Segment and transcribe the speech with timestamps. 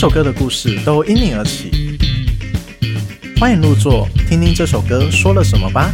[0.00, 1.70] 首歌的故事都因你而起，
[3.38, 5.92] 欢迎入座，听听这首歌说了什么吧。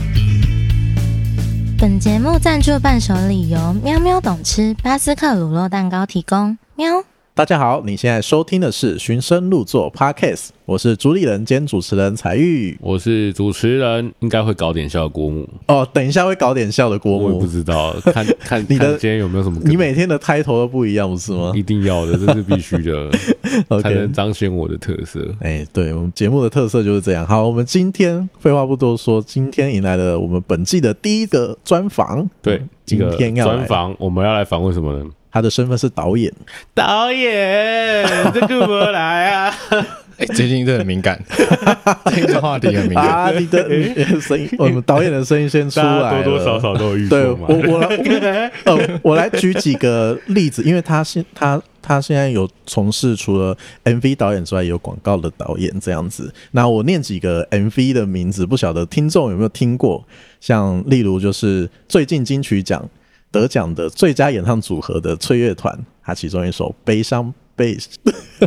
[1.77, 7.03] 本节目赞助伴手礼由喵喵懂吃巴斯克乳酪蛋糕提供，喵。
[7.37, 15.47] 大家好，你现在收听的是《寻声入座》Podcast，我是主理人兼主持人才玉，我是主持人，应该会搞点笑的郭木。
[15.69, 19.61] 哦，等一下会搞点笑的郭木，我也不知道，看 看你的今天有没有什么？
[19.67, 21.53] 你每天的 title 都不一样，不是吗？
[21.55, 23.11] 一定要的，这是必须的
[23.83, 25.21] 才能彰显我的特色。
[25.41, 27.27] 哎，对我们节目的特色就是这样。
[27.27, 32.31] 好，我们今天废话不多说，今天迎来了我们本季的第一个专访。
[32.41, 35.05] 对，今天要专访，我们要来访问什么呢？
[35.37, 36.33] 他的身份是导演，
[36.73, 39.55] 导演，这个我来啊！
[40.17, 41.23] 哎，最近这很敏感，
[42.17, 43.07] 这个话题很敏感。
[43.07, 43.69] 啊，你的
[44.19, 47.49] 声音，我们导演的声音先出来，多多少少都有遇过嘛。
[47.49, 56.33] 对，我我来，呃，我来举几个例子，因为他现他他现在有从事除了 MV 导演之外，也有广告的导演这样子。
[56.53, 60.03] 那我念几个 MV 的名字，不晓得听众有没有听过？
[60.41, 62.89] 像例如就是最近金曲奖。
[63.37, 67.77] 得奖的最佳演唱组合的翠乐团，他其中一首悲伤悲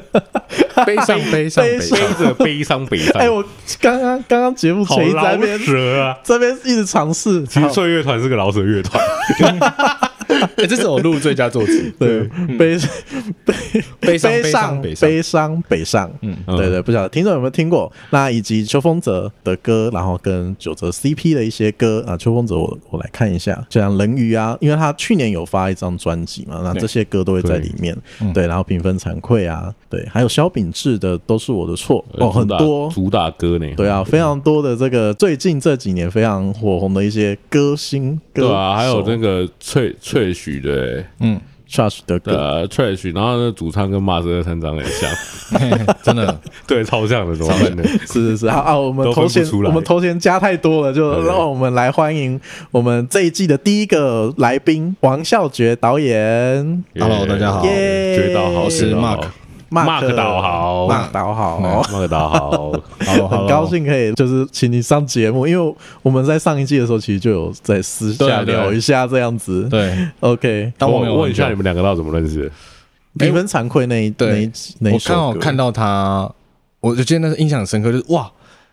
[0.86, 1.80] 悲伤 悲伤悲
[2.18, 3.22] 着悲伤悲伤。
[3.22, 3.44] 哎，我
[3.80, 7.46] 刚刚刚刚节目前一在这边啊，这边一直尝试。
[7.46, 9.00] 其实翠乐团是个老舍乐团。
[10.58, 12.24] 哎， 这是我录最佳作词，对，
[12.58, 12.78] 悲
[13.46, 13.54] 悲
[14.00, 17.92] 悲伤悲伤悲伤北上，嗯，对对，不晓得听众有没有听过？
[18.12, 27.96] 那以及秋风泽的歌，然后跟九泽 CP 的一些歌啊，秋风泽我我来看一下，就像人鱼啊，因为他去年有发一张专辑嘛，那这些歌都会在里面，
[28.34, 32.90] 对，然后评分惭愧啊，对，还有萧秉治的都是我的错哦，很多。
[32.90, 40.34] 主打歌呢，对啊，非常多的这个最近这几年非常火红的一些歌星，对啊，还有那个脆脆。
[40.34, 41.40] 曲对，嗯
[41.70, 45.10] ，Trash 的歌，呃，Trash，然后呢主唱跟马哲三长很像，
[46.04, 47.84] 真的， 对，超像的，怎么办呢？
[48.08, 52.40] 是是是，好啊，我们头衔，我们头衔加太多了，就让我们来欢迎
[52.72, 56.84] 我们这一季的第一个来宾王孝觉导演。
[57.00, 59.24] Hello，大家好，觉导好，我是 Mark。
[59.70, 62.72] 马克导好，马克导好， 马克导 好，
[63.28, 69.68] 很高兴可以就是请你上节目，因为我们在上一季的时候其实就有在私下聊一下这样子。
[69.70, 70.74] 对，OK。
[70.78, 72.52] 当我问一下你们两个到底怎么认识？
[73.18, 76.32] 平分惭愧那一对，那我刚好看到他，
[76.80, 78.32] 我就觉得那个印象很深刻，就是哇，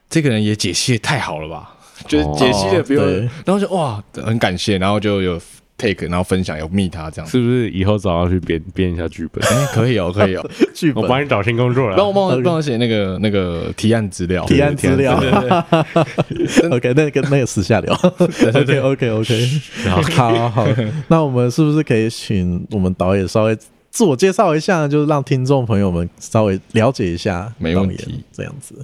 [0.08, 1.74] 这个人也解析的太好了吧，
[2.06, 3.04] 就是解析的比我，
[3.44, 5.40] 然后就哇，很感谢，然后就有。
[5.78, 9.42] take，然后分享，有密他这样，是不是以后找他去编编一下剧本？
[9.46, 11.96] 哎，可以哦， 可以哦，剧本，我帮你找新工作了。
[11.96, 15.16] 帮我帮我帮我写那个那个提案资料，提案资料。
[16.70, 17.94] OK，那个那个私下聊。
[17.94, 19.48] OK OK OK，
[19.88, 20.66] 好，好，好。
[21.08, 23.56] 那我们是不是可以请我们导演稍微
[23.90, 27.52] 自我介绍一下，就是让听众朋友们稍微了解一下？
[27.58, 28.74] 没问题，这样子。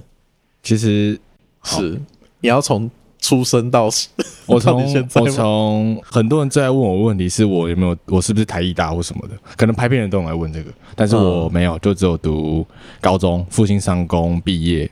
[0.61, 1.19] 其实
[1.63, 1.99] 是
[2.41, 2.89] 你要从。
[3.23, 4.09] 出生到死。
[4.45, 4.83] 我从
[5.15, 12.67] 我从很多人最爱问我问题，是我有没有我是不是台艺大或什么的，可能拍片人都来问这个，但是我没有，就只有读
[12.99, 14.89] 高中复兴商工毕业，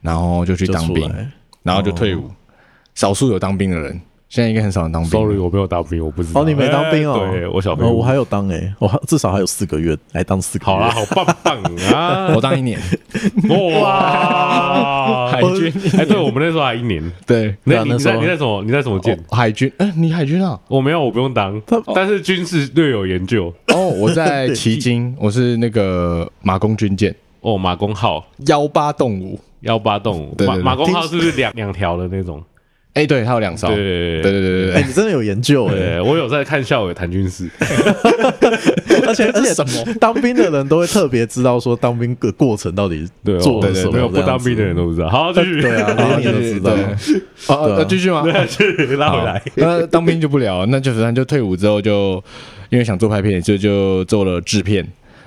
[0.00, 1.08] 然后就去当兵，
[1.62, 2.28] 然后就退伍，
[2.96, 4.00] 少数有当兵的人。
[4.28, 5.10] 现在应该很少人当兵。
[5.10, 6.42] Sorry，我没有当兵，我不知道。
[6.42, 7.28] 哦，你没当兵哦？
[7.32, 7.86] 对，我小兵。
[7.90, 10.70] 我还有当诶，我至少还有四个月来当四个月。
[10.70, 11.62] 好啦，好棒棒
[11.94, 12.32] 啊！
[12.36, 12.78] 我当一年。
[13.82, 15.30] 哇！
[15.32, 15.72] 海军？
[15.96, 17.02] 哎，对，我们那时候还一年。
[17.26, 18.62] 对，那你在你在什么？
[18.62, 19.18] 你在什么舰？
[19.30, 19.72] 海军？
[19.78, 20.60] 哎，你海军啊？
[20.68, 21.60] 我没有，我不用当。
[21.94, 23.52] 但是军事略有研究。
[23.68, 27.14] 哦，我在旗津，我是那个马公军舰。
[27.40, 30.36] 哦，马公号幺八洞五，幺八洞五。
[30.44, 32.42] 马马公号是不是两两条的那种？
[32.98, 33.68] 哎，对，他有两艘。
[33.68, 36.02] 对对对对对哎，你真的有研究哎！
[36.02, 37.48] 我有在看校委谈军事，
[39.06, 39.94] 而且而且什么？
[40.00, 43.08] 当兵的人都会特别知道说当兵的过程到底
[43.40, 43.92] 做了什么。
[43.92, 45.08] 没有不当兵的人都不知道。
[45.08, 45.60] 好，继续。
[45.60, 46.72] 对啊，连你都知道。
[47.46, 48.24] 好，那继续吗？
[48.98, 49.40] 拉回来。
[49.54, 52.22] 那当兵就不聊，那就反正就退伍之后就
[52.70, 54.84] 因为想做拍片，就就做了制片，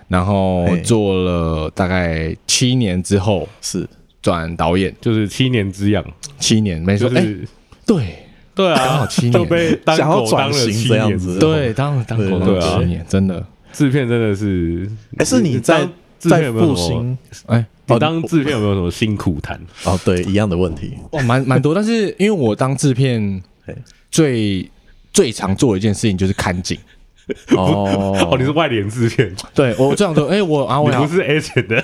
[0.09, 3.87] 然后做了大概七年之后是
[4.21, 6.03] 转导演，就是七年之痒，
[6.37, 7.09] 七年没错。
[7.15, 7.25] 哎。
[7.95, 14.89] 对对啊，刚好七年就被当狗当了七年，对，当当狗当了七年，真的制片真的是。
[15.17, 17.17] 哎，是你在在复兴？
[17.47, 19.59] 哎，你当制片有没有什么辛苦谈？
[19.85, 21.73] 哦，对，一样的问题，哦，蛮蛮多。
[21.73, 23.41] 但是因为我当制片，
[24.11, 24.69] 最
[25.13, 26.77] 最常做的一件事情就是看景。
[27.55, 29.31] 哦哦，你是外联制片？
[29.53, 31.83] 对我这样做，哎，我啊，我不是 A 选的。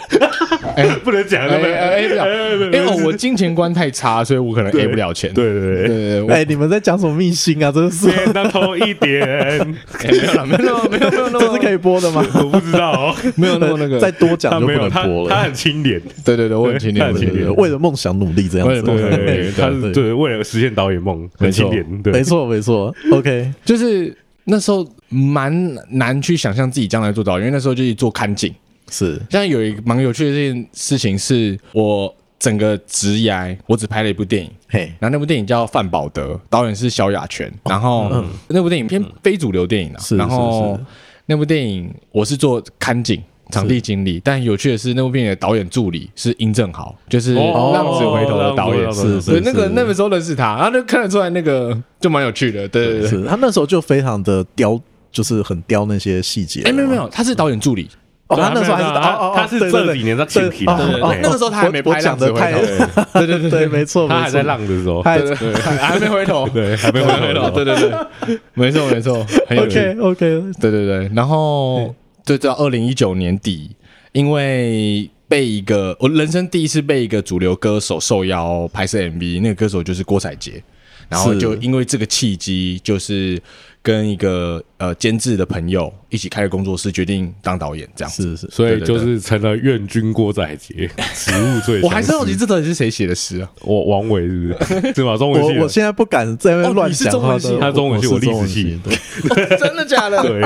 [0.75, 2.25] 哎，不能讲，哎哎不了，
[2.65, 5.33] 因为我金钱观太差，所以我可能 A 不了钱。
[5.33, 7.71] 对对对对，哎，你们在讲什么秘辛啊？
[7.71, 9.19] 真是，那偷一点，
[10.05, 12.25] 没有了，没有没有没有， 这是可以播的吗？
[12.35, 15.29] 我不知道，没有那么那个，再多讲就不能播了。
[15.29, 18.81] 他很清廉，对对对，我很清廉，为了梦想努力这样子。
[18.81, 22.93] 对，他是对为了实现导演梦很清廉，对没错没错。
[23.11, 24.15] OK，就是
[24.49, 28.53] 那时候蛮难去想象自己将来做导演，因为那时候就是做看景。
[28.89, 38.09] 是，像有一个蛮有趣的这件事情，是我整个职涯，我只拍了一部电影，嘿，然后那部电影叫《范保德》，导演是萧亚全，然后
[38.47, 40.79] 那部电影偏非主流电影啊，然后
[41.25, 43.21] 那部电影我是做看景
[43.51, 47.35] 场地经理，但有趣的是那部电影的导演助理是殷正豪，就是
[47.73, 54.79] 《浪子回头》的导演，是，所以那个那个时候认识他，然后就看得出来那个就蛮有趣的，对对对，是他那时候就非常的雕，
[55.11, 57.89] 就是很雕那些细节，哎，没有没有，他是导演助理。
[58.27, 62.59] 哦，他那时候还是他，他是这几年在起皮的，那个时候他还没拍浪子回头，
[63.21, 63.49] 对对对。
[63.49, 71.95] 对，没错，他还在浪的时候，对对 对，还没回头，对，还没回头，对对对，没错没错，OK OK，对对对，然后
[72.27, 73.71] 就到二零一九年底，
[74.11, 80.61] 因为被一个我人生第一次被一个主流歌手受邀拍摄 MV，那个歌手就是郭采洁，
[81.07, 83.41] 然后就因为这个契机，就是。
[83.87, 91.81] 跟一个呃监制的朋友一起开了工作室，决定当导演，这样是是，所以就是成了愿君郭采洁， 食物最。
[91.81, 93.49] 我还是好奇这到底是谁写的诗啊？
[93.61, 94.91] 我王维是不是？
[94.91, 95.15] 对吧？
[95.15, 95.57] 中文系。
[95.57, 97.57] 我我现在不敢在那乱讲话的。
[97.59, 98.79] 他中文系，我历史系。
[99.57, 100.21] 真的假的？
[100.21, 100.41] 对。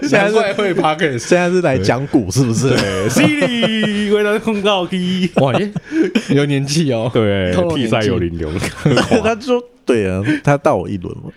[0.08, 2.74] 现在是会 Podcast，现在是来讲古，是不是？
[3.10, 5.70] 犀利，为了控告第哇耶，
[6.30, 7.10] 有年纪哦。
[7.12, 8.58] 对，替赛有零零。
[9.22, 9.62] 他说。
[9.86, 11.32] 对啊，他大我一轮吗？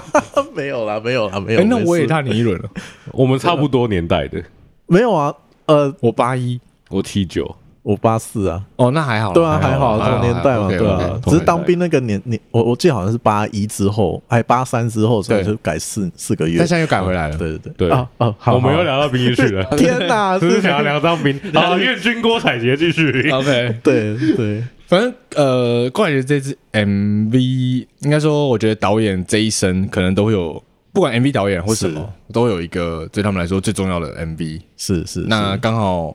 [0.54, 1.62] 没有啦，没有啦，没有。
[1.64, 2.68] 那我也大你一轮了，
[3.12, 4.42] 我们差不多年代的。
[4.86, 5.34] 没有啊，
[5.66, 6.60] 呃，我八一，
[6.90, 7.54] 我七九。
[7.82, 17.88] 我八四啊，哦，那还好，对啊，还好，同年代嘛，对啊，只是当兵那个年年，我我记得好像是八一之后，还八三之后，所以就改四四个月，但现在又改回来了，对对对。
[17.88, 17.90] 对。
[17.90, 30.62] 啊啊，好，我们又聊到兵役去了， 天哪， 只是想要聊当兵， 好，愿军郭采洁继续，OK，对对，反正呃，郭采洁这支 MV，应该说，我觉得导演这一生可能都会有，
[30.92, 36.14] 不管 MV 导演或什么，都有一个对他们来说最重要的 MV，是是，那刚好。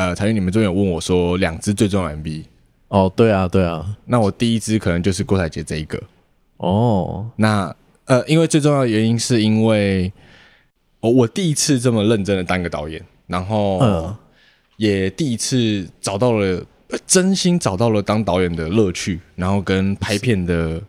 [0.00, 2.42] 呃，彩云，你们昨天有问我说两支最重要的 MV
[2.88, 6.02] 哦，对啊，对啊，那我第一支可能就是郭采洁这一个
[6.56, 7.30] 哦。
[7.36, 7.76] 那
[8.06, 10.10] 呃，因为最重要的原因是因为
[11.00, 14.16] 我我第一次这么认真的当个导演，然后嗯，
[14.78, 16.64] 也第一次找到了
[17.06, 20.80] 真心找到了当导演的乐趣，然后跟拍片的。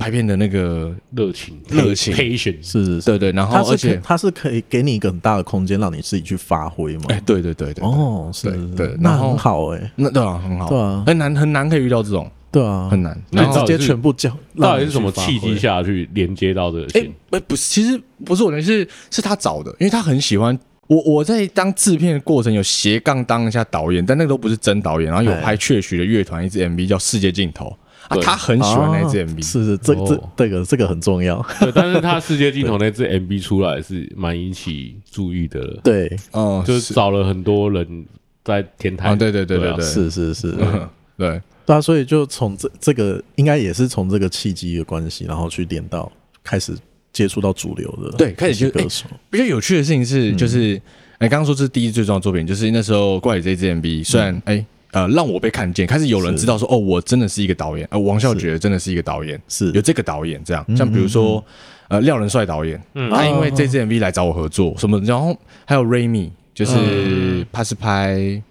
[0.00, 3.30] 拍片的那个热情、热情、patience 是是，对对。
[3.32, 7.04] 然后，而且它是可以给你一个很大的空间，让你自己去发挥嘛。
[7.08, 7.84] 哎，对对对对。
[7.84, 13.14] 哦，是，对，那很好哎，那对啊，很好，对啊，很难很难可以遇到这种，对啊，很难。
[13.30, 16.98] 那直接全部交，到底是什么契机下去连接到这个？
[16.98, 20.98] 哎，不不是，其实不是我的，是是他找的，因为他很喜欢我。
[21.02, 25.10] 我在当制片的过程有斜杠当一下导演，但那个都不是真导演。
[25.10, 27.66] 然后有拍确许的乐团一支 MV 叫《世界尽头》。
[28.10, 31.40] 啊，他很喜欢那支 MV，是是，这这这个这个很重要。
[31.60, 35.78] 对，但是他世界尽头那支 MV 出来是蛮引起注意的。
[35.84, 38.04] 对，嗯，就是找了很多人
[38.44, 39.14] 在天台。
[39.14, 40.52] 对对对对对，是是是，
[41.16, 41.40] 对。
[41.64, 46.10] 对啊，所以就从这这个应该也是从这个契机的关系，然后去点到
[46.42, 46.74] 开始
[47.12, 49.06] 接触到主流的，对，开始接歌手。
[49.30, 50.74] 比较有趣的事情是，就是
[51.18, 54.66] 哎，刚刚说这是第一最重要的作品，就是那时候怪这支 MV，虽然哎。
[54.92, 59.70] 呃，让我被看见，开始有人知道说，哦，我真的是一个导演，呃，王孝觉真的是一个导演，是。
[59.72, 61.42] 有这个导演这样，像比如说，
[61.88, 62.80] 呃，廖仁帅导演，
[63.10, 68.42] 他因为这支 MV 来找我合作，什么，然后还有 Raymi，就是他是拍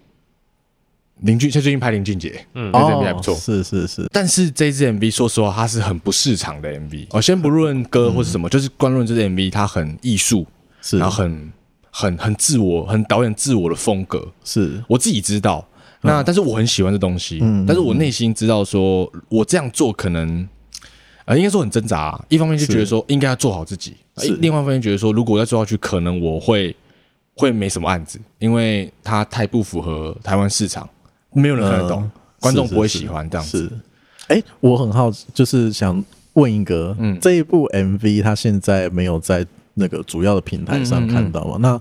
[1.22, 10.46] 林俊，他最近拍林俊杰，嗯，这支 MV 还不错，是是是，但是这支 MV 说实话，它是很不市场的 MV，哦，先不论歌或是什么，就是光论这支 MV，它很艺术，
[10.80, 11.52] 是，然后很
[11.90, 14.82] 很很自我，很导演自我的风格，是。
[14.88, 15.66] 我自己知道。
[16.02, 20.48] 那但是我很喜欢这东西，嗯，但是我内心知道说，我这样做可能，
[21.26, 22.18] 呃，应该说很挣扎。
[22.30, 23.94] 一方面就觉得说应该要做好自己，
[24.40, 26.74] 另外一方面觉得说，如果再做下去，可能我会
[27.34, 30.88] 会没什么案子，因为它太不符合台湾市场，
[31.34, 33.70] 没有人看得懂，观众不会喜欢这样子。
[34.28, 36.02] 哎，我很好奇，就是想
[36.32, 41.58] 问一个，嗯，这一部 MV 它现在没有在那个主要的平台上看到吗？
[41.60, 41.80] 那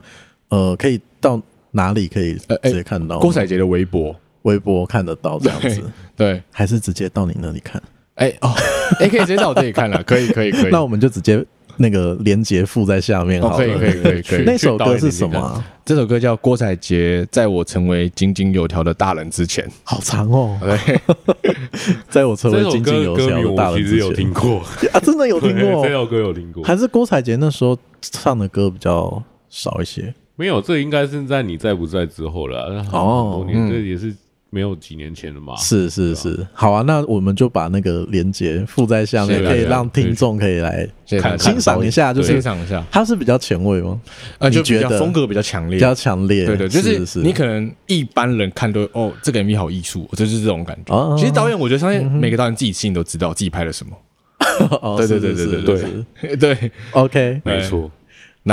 [0.50, 1.42] 呃，可以到。
[1.72, 3.20] 哪里可以直接看到？
[3.20, 5.82] 郭采洁的微博，微博看得到这样子，
[6.16, 7.82] 对，还是直接到你那里看？
[8.16, 8.54] 哎哦，
[9.00, 10.72] 哎，可以直接到我这里看了， 可以，可以，可以。
[10.72, 11.42] 那我们就直接
[11.78, 13.58] 那个连接附在下面好了。
[13.58, 14.44] 可以可以可以可以。
[14.46, 15.66] 那首歌是什么啊？
[15.86, 20.60] 这首歌叫郭采洁，在我成为井井有条的大人之前，好长哦。
[20.62, 21.00] 对，
[22.10, 24.60] 在我成为井井有条的大人之前，有听过
[24.92, 25.82] 啊，真的有听过。
[25.86, 30.14] 这首歌有听过，还是郭采洁那时候唱的歌比较少一些。
[30.40, 32.84] 没有，这应该是在你在不在之后了。
[32.94, 34.16] 哦，这也是。
[34.52, 35.56] 没有几年前了嘛？
[35.58, 40.90] 是是是，好啊，那我们就把那个连接附在下面，可以让听众可以来
[41.22, 42.84] 看欣赏一下，就是欣赏一下。
[42.90, 44.02] 它是比较前卫吗？
[44.40, 46.48] 呃，就觉得风格比较强烈，比较强烈。
[46.48, 51.16] 对对，就是你可能一般人看都哦，这个 MV 好艺术，就是这种感觉。
[51.16, 53.96] 其实导演，我觉得相信每个导演自己心里都知道自己拍了什么。
[54.98, 57.92] 对对对对对对对，OK，没错。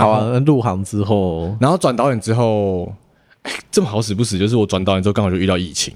[0.05, 2.93] 好啊，入行之后，然后转导演之后。
[3.71, 5.95] 这么好死不死，就是我转导演之后刚好就遇到疫情，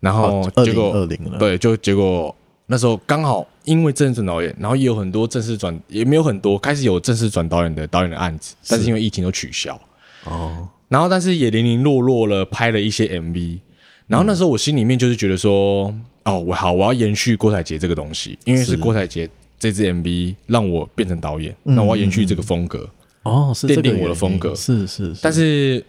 [0.00, 2.34] 然后结果二零对，就结果
[2.66, 9.80] 那时候刚好因为正式转导演，然后也有很多正式转，也没有很多开始有正式转导演的导演的案子，但是因为疫情都取消。
[10.24, 13.60] 哦，然后但是也零零落落了拍了一些 MV，
[14.08, 22.90] 然后那时候我心里面就是觉得说，哦，我好，我要延续郭采洁这个东西，因为是郭采洁这支 MV 让我变成导演，那我要延续这个风格
[23.24, 25.84] 哦，是奠定我的风格，是是，但是。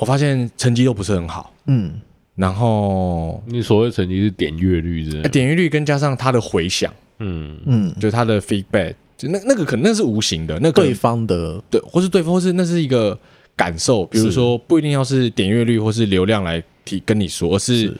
[0.00, 2.00] 我发现成绩都不是很好，嗯，
[2.36, 5.20] 然后你所谓成绩是点阅率是？
[5.22, 7.58] 点阅率跟加上他的回响，嗯。
[7.66, 13.18] 嗯，就他的 feedback，就那那个可能那是无形的，那对方的对，或是对方，或是那是一个
[13.56, 17.92] 感受，比如说不一定要是点阅率或是流量来提跟你说，而是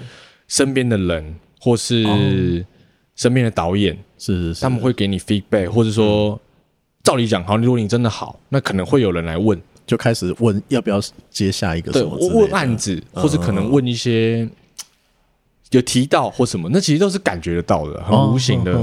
[0.47, 2.65] 身边的人或是
[3.17, 6.41] 身边的导演，是是，他们会给你 feedback，或者说
[7.09, 9.59] 照理讲，好，如果你真的好，那可能会有人来问。
[9.87, 11.01] 就开始问要不要
[11.31, 12.15] 接下一个什么？
[12.35, 14.47] 问案子，或是可能问一些
[15.71, 18.79] 有提到或什么，那其实都是感觉得到的，很无形的。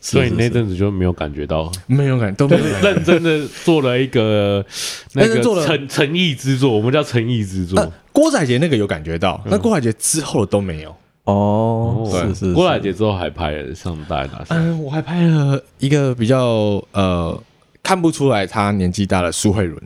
[0.00, 4.64] 所以那阵子就没有感觉到，没有感觉，都没有认真的做了一个
[5.12, 7.92] 那个诚诚意之作，我们叫诚意之作。
[8.10, 10.96] 郭采洁那个有感觉到，那郭采洁之后都没有。
[11.24, 12.54] 哦，是是。
[12.54, 14.46] 郭采洁之后还拍了上大哪？
[14.48, 17.38] 嗯，我还拍了一个比较呃
[17.86, 19.80] 看不出来他年纪大了苏慧伦。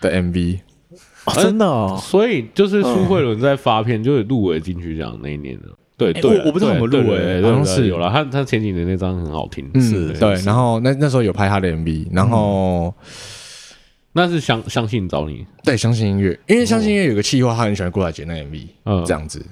[0.00, 0.60] 的 MV，
[1.34, 8.08] 真的哦，所以就是苏慧伦在发片，就是入围金曲奖那一年的，对对，我不知道怎么入围，好像是有了。
[8.08, 10.34] 他他前几年那张很好听，是对。
[10.42, 12.94] 然后那那时候有拍他的 MV，然后
[14.12, 19.44] 那是相相信找你，对，相信音乐，因为相信音乐有个企划，他很喜欢郭采洁那 MV，嗯，这样子。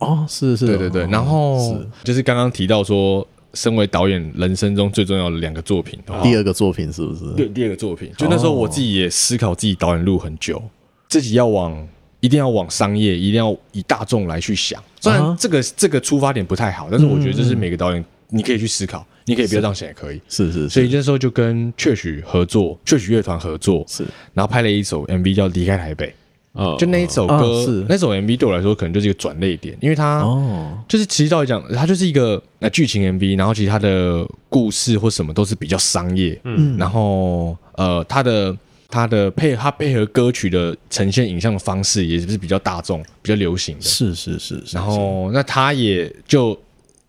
[0.00, 1.06] 哦，是是，对对对。
[1.06, 3.26] 然后就是刚刚提到说。
[3.54, 7.32] 身为导演，人生中最重要的两个作品，第二个作品是不是？
[7.34, 10.62] 对，第二个作品，就那时候我自己也思考自己导演路很久，
[11.08, 11.86] 自己要往
[12.20, 14.82] 一定要往商业，一定要以大众来去想。
[15.00, 20.20] 虽然这个这个出发点不太好，但是我觉得这是每个导演你可以去思考，你可以不要这样想也可以。
[20.28, 26.06] 是是，所以那时候就跟确许合作，确许乐团合作，是，然后拍了一首 MV 叫《离开台北》。
[26.54, 27.84] 哦，就那一首歌，是。
[27.88, 38.56] 那首 MV 对我来说可能就是一个转泪点，因为它哦，就是其实照理讲，它就是一个那剧情 MV，然后其实它的故事或什么都是比较商业，嗯，然后呃，它的
[38.88, 46.56] 它的配它配合歌曲的呈现影像的方式也是比较大众、比较流行的，是是是，然后那它也就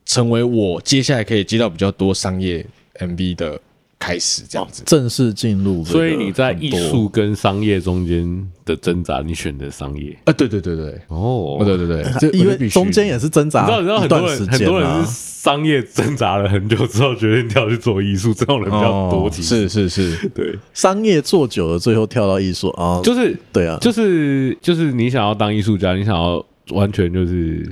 [0.06, 2.66] 成为我接下来可以接到比较多商业
[3.00, 3.60] MV 的。
[4.06, 10.34] 开始这样子正式进入，所以你在艺术跟商业中间的挣扎，你选择商业啊？
[10.34, 13.62] 对对对对，哦，对对对， 因为中间也是挣扎。
[13.62, 19.28] 你知道，你知道很多人很多人是商业挣扎了很久之后决定跳去做艺术，这种人比较多。
[19.32, 27.68] 是是是，对，商业做久了，最后跳到艺术啊，就是对啊，就是就是你想要当艺术家，你想要完全就是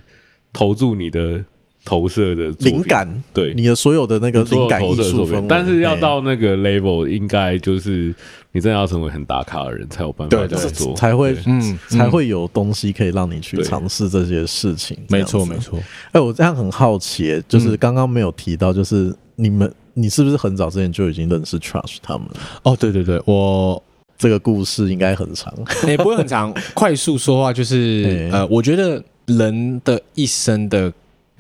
[0.52, 1.46] 投注你的。
[1.86, 3.54] 投射的灵感，对。
[3.54, 8.16] 你的所有的那个灵感艺术风，但是要到那个 level，应该就是
[8.54, 14.98] 你真的要成为很打卡的人才有办法做，才会嗯才会有东西可以让你去尝试这些事情。
[15.10, 15.78] 没错没错。
[16.14, 22.34] 哎，我这样很好奇，就是刚刚没有提到，就是你们你是不是很早之前就已经认识 Trash 他们了？
[22.64, 23.84] 哦，对对对，我
[24.18, 25.54] 这个故事应该很长，
[25.86, 30.94] 也不会很长，快速说话就是 呃，我觉得人的一生的。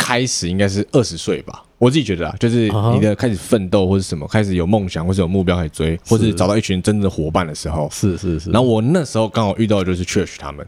[0.03, 8.51] 开始应该是二十岁吧，我自己觉得啊，就是你的开始奋斗或者什么，开始有梦想或者有目标可以追，或者找到一群真正的伙伴的时候，是是是。
[8.51, 10.67] 然后我那时候刚好遇到的就是 Church 他们，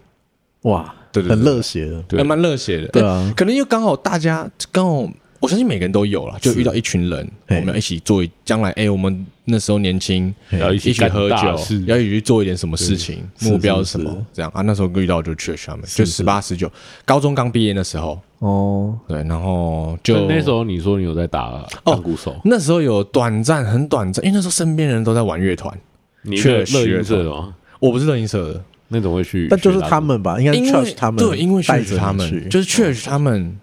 [0.61, 3.33] 哇，对对，很热血的，对蛮热血的，对啊。
[3.35, 5.11] 可能又刚好大家刚好，我
[5.41, 14.25] 我相信每个人都有了，就遇到一群人，我们要一起做一，将来哎，我们那时候年轻，要一起干一起喝酒，要一起去做一点什么事情，目标是什是么？
[14.33, 16.71] 这样啊，那时候遇到就 church 他们，就十八十九，
[17.05, 25.73] 高中刚毕业那时候，哦，对，然后就那时候你说你有在打当鼓手，那时候有短暂很短暂，因为那时候身边人都在玩乐团，
[26.21, 27.55] 你是确实乐音社的吗？
[27.79, 29.47] 我不是乐音社的，那怎么会去？
[29.49, 33.57] 但就是他们吧，应该是因为他们对，因为带着他们就是 church 他们，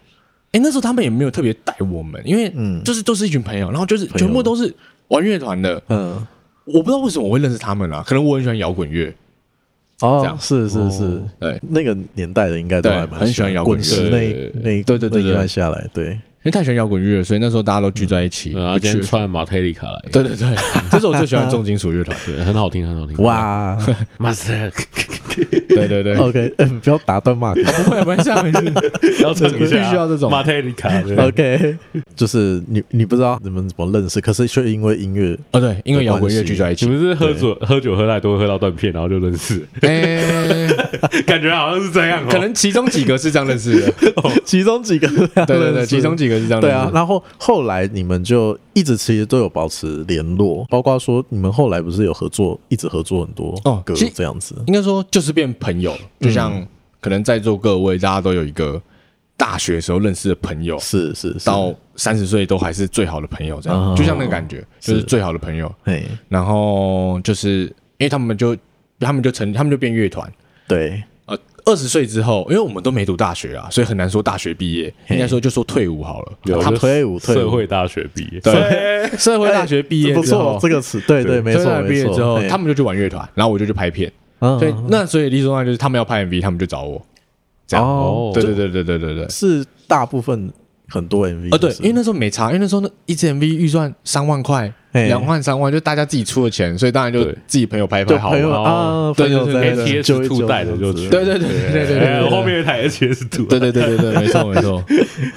[0.53, 2.83] 哎，那时候他们也没有特别带我们，因为嗯。
[2.83, 4.75] 就是都是一群朋友，然后就是全部都是
[5.09, 6.27] 玩乐团的，嗯，
[6.65, 9.15] 我不知道为什么我会认识他们啊，可能我很喜欢摇滚乐，
[10.03, 10.39] 这哦，样。
[10.41, 11.05] 是是是。
[11.05, 20.55] 哦，对，那个年代的应该都还蛮很喜欢摇滚滚石乐那那对对对一段下来，对，因为太喜欢摇滚乐，所以那时候大家都聚在一起，然后就去今天穿马特里卡来，对对对，
[20.91, 23.17] 这是我最喜欢重金属乐团，对，很好听，很好听。
[23.25, 23.79] 哇。
[24.19, 24.53] 马斯，
[25.69, 27.55] 对对对，，OK，嗯不要打断 Mark。
[27.85, 28.73] 不会，不会，下回是
[29.23, 30.31] 要蹭一下，必须要这种。
[30.31, 30.89] 马特里卡。
[31.03, 31.17] 对。
[31.17, 31.77] OK，
[32.17, 40.69] 就是你你不知道你们怎么认识，可是却因为音乐哦，对，因为摇滚乐聚在一起，你们是喝酒喝酒喝太多，喝到断片，然后就认识，哎，
[41.27, 42.29] 感觉好像是这样哦。
[42.31, 43.93] 可能其中几个是这样认识的，
[44.45, 53.53] 其中几个对对对对，其中几个是这样认识的，对啊，然后后来你们就一直其实都有保持联络，包括说你们后来不是有合作，一直合作很多
[53.85, 56.67] 歌这样子，应该说就是变朋友，就像
[57.01, 58.81] 可能在座各位大家都有一个
[59.37, 65.73] 大学时候认识的朋友，是是是，到三十岁都还是最好的朋友，这哦样就像那个感觉，就是最好的朋友。
[65.85, 67.63] 嘿，然后就是
[67.99, 68.57] 因为他们就
[69.01, 70.31] 他们就成他们就变乐团，
[70.69, 76.33] 对，呃，二十岁之后，因为我们都没读大学啊，所以很难说大学毕业，应该说就说退伍好了。
[76.61, 77.39] 他退伍退伍。
[77.41, 84.13] 社会大学毕业，对，社会大学毕业不错，这个词，对对，没错毕业之后，他们就去玩乐团，然后我就去拍片。
[84.43, 87.01] 嗯对，那所以理所当然就是他们要拍 MV，他们就找我。
[87.67, 89.29] 这样，哦对对对对对对对。
[89.29, 90.53] 是大部分
[90.89, 98.65] 很多 MV 哦，对就，是因为那时候没差，因为那时候那一支 MV 预算三万块，嘿两万三万，就大家自己出的钱，所以当然就自己朋友拍一拍好就朋友玩。
[98.65, 104.85] 啊，对对对对在那 ATS 揪一揪 two 带的就这样子对对对对对对后面一台 HS Two，对对对对对，没错没错，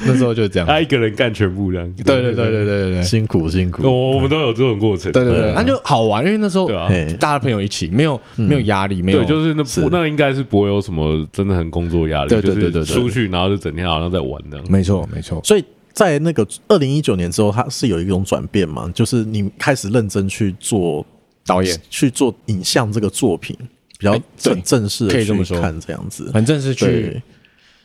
[0.05, 0.67] 那时候就这样。
[0.67, 1.93] 他一个人干全部这样。
[2.03, 5.12] 对对对对对对对辛苦辛苦，我我们都有这种过程。
[5.12, 14.65] 对对对，对那就好玩，因为那时候对啊大家朋友一起，没有没有压力，没有对，就是那不那应该是不会有什么真的很工作压力，对对对对对出去然后就整天好像在玩这样。
[14.69, 15.39] 没错没错。
[15.43, 15.63] 所以
[15.96, 21.04] 在那个二零一九年之后，它是有一种转变嘛，就是你开始认真去做
[21.46, 23.58] 导演去做影像这个作品，
[23.98, 26.29] 比较正正式的可以这么说看这样子。
[26.34, 27.22] 很正式去，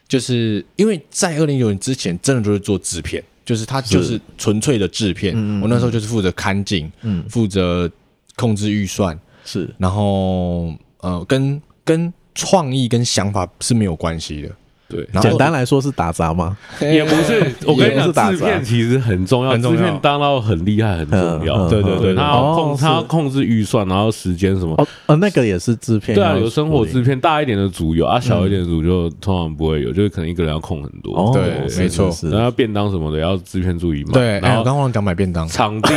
[0.08, 5.32] 就是因为在二零一九年之前，真的就是做制片，就是他就是纯粹的制片。
[5.62, 7.88] 我那时候就是负责看景，嗯负责
[8.34, 14.50] 控制预算，是然后呃，跟跟创意跟想法是没有关系的。
[14.90, 16.56] 对，然后简单来说是打杂吗？
[16.80, 21.68] 也不是， 我跟你讲，制片其实很重要，制片当到很厉害很重要。
[21.68, 24.74] 对对对他要控他要控制预算，然后时间什么。
[24.78, 31.14] 哦，呃，那个也是制片对啊，要有生活制片，大一点的组有啊，小一点的组就通常不会有，就是可能一个人要控很多。
[31.16, 34.10] 哦，对没错然后便当什么的要制片注意嘛。
[34.12, 35.46] 对，哎，然后我刚忘了讲买便当。
[35.48, 35.92] 场地，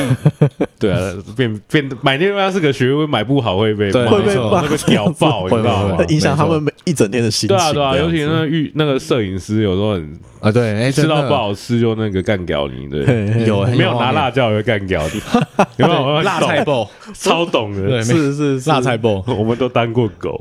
[0.79, 5.97] 对啊，便便买便当是个学问，买不好会被会被骂那个屌爆， 你知道吗？
[6.09, 7.55] 影响他们每一整天的心情。
[7.55, 13.03] 对啊，对啊，尤其那个预那个摄影师有时候很啊，对，吃到不好吃就那个干掉你，对，
[13.47, 15.21] 有 没有拿辣椒也会干掉你，
[15.77, 16.21] 有没有？
[16.21, 18.69] 辣菜包，超懂的，对，是是是。
[18.69, 20.37] 辣菜包，我们都当过狗，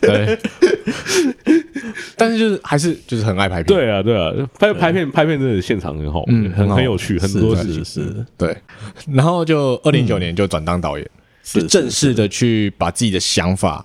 [0.00, 0.38] 对。
[2.16, 7.84] 但是就是还是就是很爱拍片，对啊，对啊，拍拍片拍片真的现场很好，嗯很很很有趣，很多事情。
[7.84, 8.56] 是对。
[9.12, 11.10] 然后就二零一九年就转当导演，
[11.42, 13.84] 是就正式的去把自己的想法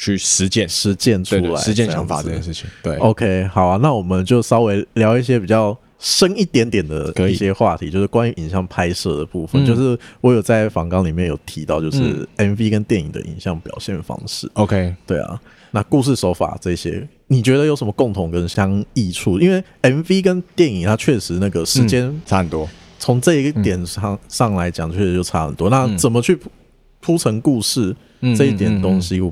[0.00, 2.96] 去实践，实践出来，实践想法这件事情，对。
[2.96, 9.62] OK，好啊，那我们就稍微聊一些比较深一点点的一些话题，就是关于影像拍摄的部分。
[9.62, 14.50] 嗯就是我有在访纲里面有提到，就是嗯 MV 跟电影的影像表现方式。
[14.54, 15.38] OK，对啊，
[15.70, 19.38] 那故事手法这些，你觉得有什么共同跟相异处？
[19.38, 22.66] 因为 MV 跟电影它确实那个时间嗯差很多。
[22.98, 25.68] 从这一个点上上来讲，确实就差很多。
[25.68, 26.50] 那怎么去铺
[27.00, 29.30] 铺成故事嗯这一点东西，我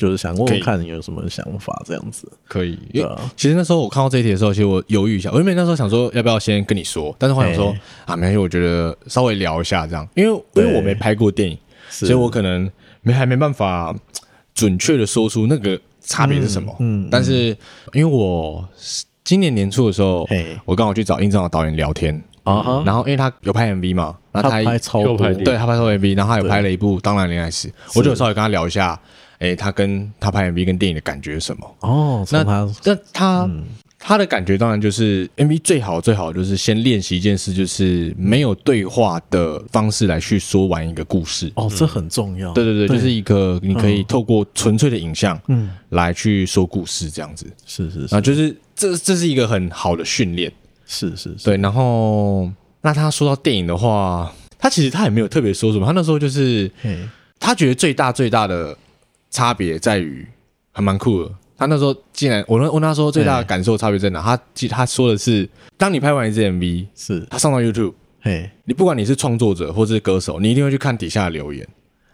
[0.00, 2.26] 就是想问问看你有什么想法，这样子。
[2.48, 3.20] 可以，因为对啊。
[3.36, 7.78] 其实那时候我看到这一题的时候，其实我犹豫一下，我原本那时候想说要不要先跟你说，但是后来想说嘿。
[8.06, 11.58] 啊，没关系，我觉得稍微聊一下这样，因为因为我没拍过电影，
[11.90, 12.70] 所以我可能
[13.02, 13.94] 没还没办法
[14.54, 16.74] 准确的说出那个差别是什么。
[16.80, 17.54] 嗯嗯但是
[17.92, 18.66] 因为我
[19.22, 20.26] 今年年初的时候，
[20.64, 28.98] 我刚好去找印章的导演聊天，啊哈，然后因为他有拍 MV 嘛，然后他他拍超多，对他拍超 MV，然后他有拍了一部《当然恋爱时》，我就有稍微跟他聊一下，
[29.40, 31.76] 诶，他跟他拍 MV 跟电影的感觉是什么。
[31.80, 33.50] 哦，从那他那他
[33.98, 41.52] 他的感觉当然就是 MV 最好最好就是先练习一件事，就是没有对话的方式来去说完一个故事。
[41.56, 42.52] 哦，这很重要。
[42.54, 47.46] 对对对，就是一个你可以透过纯粹的影像，嗯，来去说故事这样子。
[47.66, 50.50] 是是是，啊，就是这这是一个很好的训练。
[50.86, 51.56] 是是是，对。
[51.58, 52.50] 然后
[52.82, 56.70] 那他说到电影的话，他其实他也没有特别说什么，他那时候就是，
[57.38, 58.76] 他觉得最大最大的
[59.30, 60.26] 差别在于
[60.72, 61.30] 还蛮酷的。
[61.56, 64.22] 他那时候竟然，我问他说最大的感受差别在哪？
[64.22, 71.68] 他记他说的是，当你拍完一支 MV，是他上到 YouTube，嘿，你不管你是创作者或者是歌手，你一定会去看底下的留言。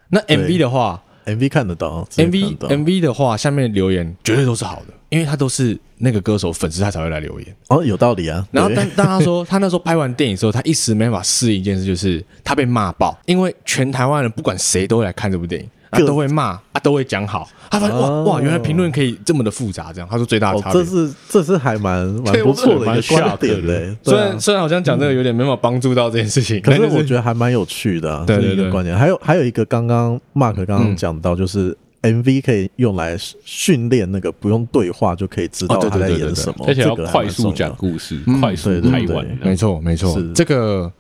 [0.09, 7.57] 那 MV 的话，MV 看得到，MV MV 的话，下面留言绝对都是好的，因为他都是那个歌手粉丝，他才会来留言。
[7.69, 8.45] 哦，有道理啊。
[8.51, 15.69] 然后但但他说 他那时候拍完电影的时候，他一时没法适应一件事，就是他被骂爆，因为全台湾人不管谁都会来看这部电影。
[15.91, 17.49] 他都会骂啊，都会讲好。
[17.71, 20.83] 他发现哇哇，原来评论可以这么的复杂，这样他说最大的差别。
[20.83, 23.97] 这是这是还蛮蛮不错的一个观点嘞。
[24.03, 28.25] 虽然虽然好像讲这个有点没办法帮助到这件事情，可是我觉得还蛮有趣的。
[28.27, 39.27] 对对对，观点还有还有一个刚刚 Mark 刚刚讲到，就是 MV 可以用来训练那个不用对话就可以知道他在演什么，而且要快速讲故事，快速拍完。
[39.43, 40.91] 没错没错，这个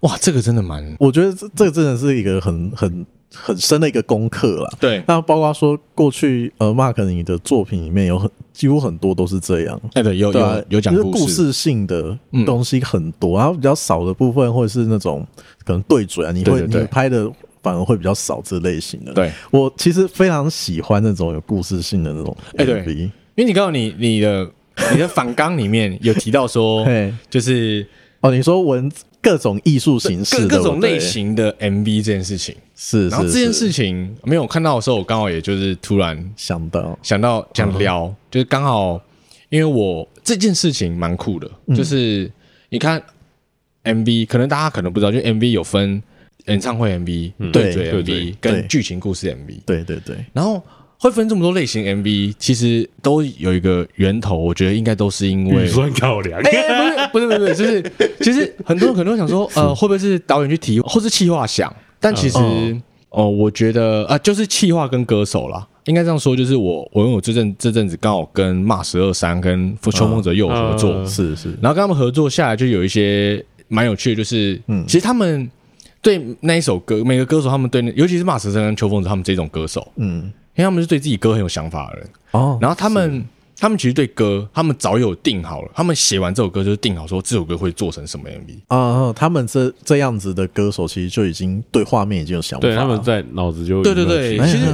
[0.00, 3.06] 哇，这个真的蛮，我觉得这这个真的是一个很很。
[3.34, 5.02] 很深的一个功课了，对。
[5.06, 11.52] 那包括说过去呃，Mark 你的作品里面有很几乎很多都是这样，哎对，有有有讲故事。
[11.52, 15.26] 性的东西很多，然后比较少的部分或者是那种
[15.64, 17.30] 可能对嘴啊，你会你拍的
[17.62, 19.12] 反而会比较少这类型的。
[19.12, 24.50] 对，我其实非常喜欢那种有故事性的那种 MV，因为你刚刚你你的
[24.92, 26.86] 你的反纲里面有提到说，
[27.28, 27.86] 就是
[28.20, 29.04] 哦，你说文字。
[29.22, 32.56] 各种艺术形式，各种类型的 MV 这件事情。
[32.74, 36.98] 是，然后这件事情没有看到的时候，我刚好也就是突然想到。
[37.02, 39.00] 想到想聊，就是刚好
[39.48, 42.30] 因为我这件事情蛮酷的，就是
[42.68, 43.02] 你看
[43.84, 46.02] MV，可能大家可能不知道，就 MV 有分
[46.46, 50.62] 演唱会 MV、对嘴 MV 跟剧情故事 MV，对对对，然后。
[51.02, 56.38] 会分这么多类型 MV，其实都有一个源头，我觉得应该都是因为预算考量。
[56.42, 57.82] 哎，不是不是不是，就是
[58.20, 61.74] 其实很多人可能会想说， 呃，会不会是导演去提，或是企划想？
[61.98, 62.38] 但其实
[63.08, 75.50] 哦，我觉得啊，就是企划跟歌手啦，应该这样说，就是我我因为我这阵这阵子刚好跟骂十二三跟秋风者又有合作，是是，然后跟他们合作下来，就有一些蛮有趣的，就是嗯，其实他们
[76.02, 80.30] 对那一首歌，每个歌手他们对，尤其是骂十三跟秋风者他们这种歌手，嗯。
[80.60, 83.24] 因为他们是对自己歌很有想法的人哦，然后他们
[83.58, 94.66] 他们其实对歌，他们早有定好了，他们写完这首歌就是定好说这首歌会做成什么 MV 啊、哦，他们这这样子的歌手其实就已经对画面已经有想法了，对，他们在脑子就对对对，其实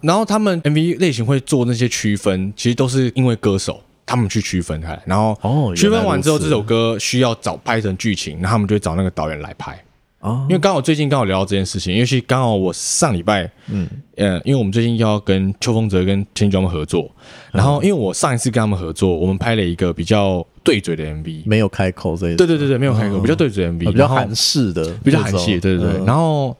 [0.00, 9.76] 然后他们 MV 类型会做那些区分，其实都是因为歌手他们去区分开，然后哦区分完之后这首歌需要找拍成剧情，然后他们就会找那个导演来拍。
[10.22, 13.88] 因为刚好最近刚好聊到这件事情，因为是刚好我上礼拜，嗯。
[14.16, 17.10] 呃，因为我们最近要跟邱风泽跟千庄合作，
[17.50, 26.04] 然后因为我上一次跟他们合作，我们拍了一个比较对嘴的 MV，没有开口这一对对对对，没有开口，比较对嘴 MV，比较韩式的，比较韩系，对对对。
[26.04, 26.56] 然后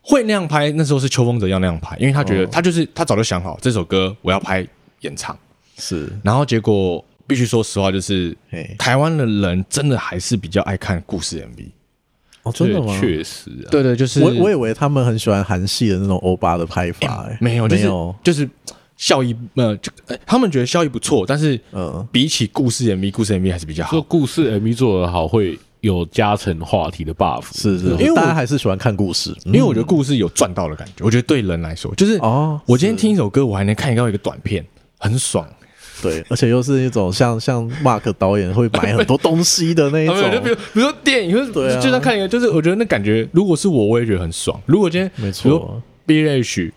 [0.00, 4.66] 会那样拍，那时候是邱风泽要那样拍，因为他觉得他就是他早就想好这首歌我要拍
[5.00, 5.36] 演唱，
[5.76, 8.34] 是，然后结果必须说实话，就是
[8.78, 11.66] 台湾的人真的还是比较爱看故事 MV。
[12.44, 12.96] 哦，真的吗？
[13.00, 18.48] 确实，啊对对，就是我我以为他们很喜欢韩系的那种欧巴的拍法，哎，没有，没有，就是
[18.96, 19.90] 效益，呃，就
[20.24, 23.90] 他们觉得效益不错，但是，嗯，比起故事 MV，故事 MV 还是比较好。
[23.90, 31.04] 说故事 MV 做得好，会有加成话题的 buff，是是，因为大家还是喜欢看故事，因为我觉得故事有赚到的感觉。
[31.04, 34.64] 我觉得对人来说，就是哦，我今天听一首歌，我还能看到一个短片，
[34.98, 35.46] 很爽。
[36.02, 44.60] 对，而且又是一种像像 Mark 导演会买很多东西的那一种， 就比如比如说电影， 对，就像看一个，就是我觉得那感觉，如果是我，我也觉得很爽。
[44.66, 46.70] 如果今天没错，Billie Eilish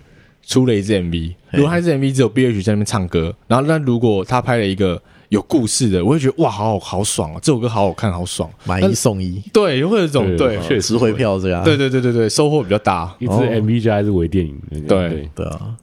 [0.46, 7.40] 出了一支 MV，如果他这 MV 只有 Billie Eilish 在那边唱歌，然后那如果他拍了一个有故事的，我会觉得哇，好好好爽啊！
[7.42, 15.30] 这首歌好好看，好爽，买一送一，对，会有一种对，确实值回票这样，对对对对对，收获比较大，一支 MV 加一支微电影，对。
[15.36, 15.76] 对啊。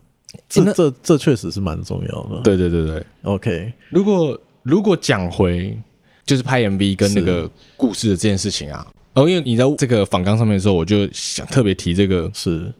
[0.48, 2.40] 这这这确实是蛮重要的。
[2.42, 3.72] 对对对对，OK。
[3.90, 5.76] 如果如果讲回
[6.24, 12.72] 就是拍 MV 跟那个故事的这件事情啊，哦，因为你在这个访纲上面的时候，我就想特别提这个，是，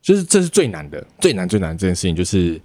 [0.00, 2.60] 就是这是最难的，最难最难的这件事情，就是，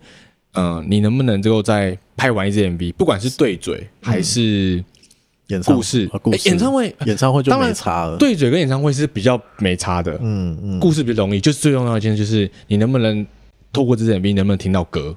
[0.54, 4.84] 嗯，你能不能最后在拍完一支 MV，不管是对嘴还是
[5.48, 6.08] 演唱故事，
[6.46, 8.16] 演唱会演唱会就没差了。
[8.18, 13.26] 对嘴跟演唱会是比较没差的，嗯嗯，故事比较容易，就是最重要的一件就是你能不能。
[13.72, 15.16] 透过这支 MV 能不能听到歌？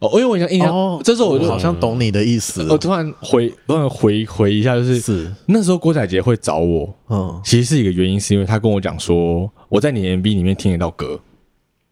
[0.00, 2.72] 哦，因为我想印象，哦这时候我就好像懂你的意思了。
[2.72, 11.18] 我突然回，突然回回一下，就是是那时候郭采洁会找我，嗯其实是一个原因，是因为他跟我讲说我在你的 MV 里面听得到歌，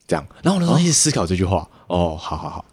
[0.07, 0.27] 这样。
[0.43, 2.65] 然后我那时候一直思考这句话，哦，好好好。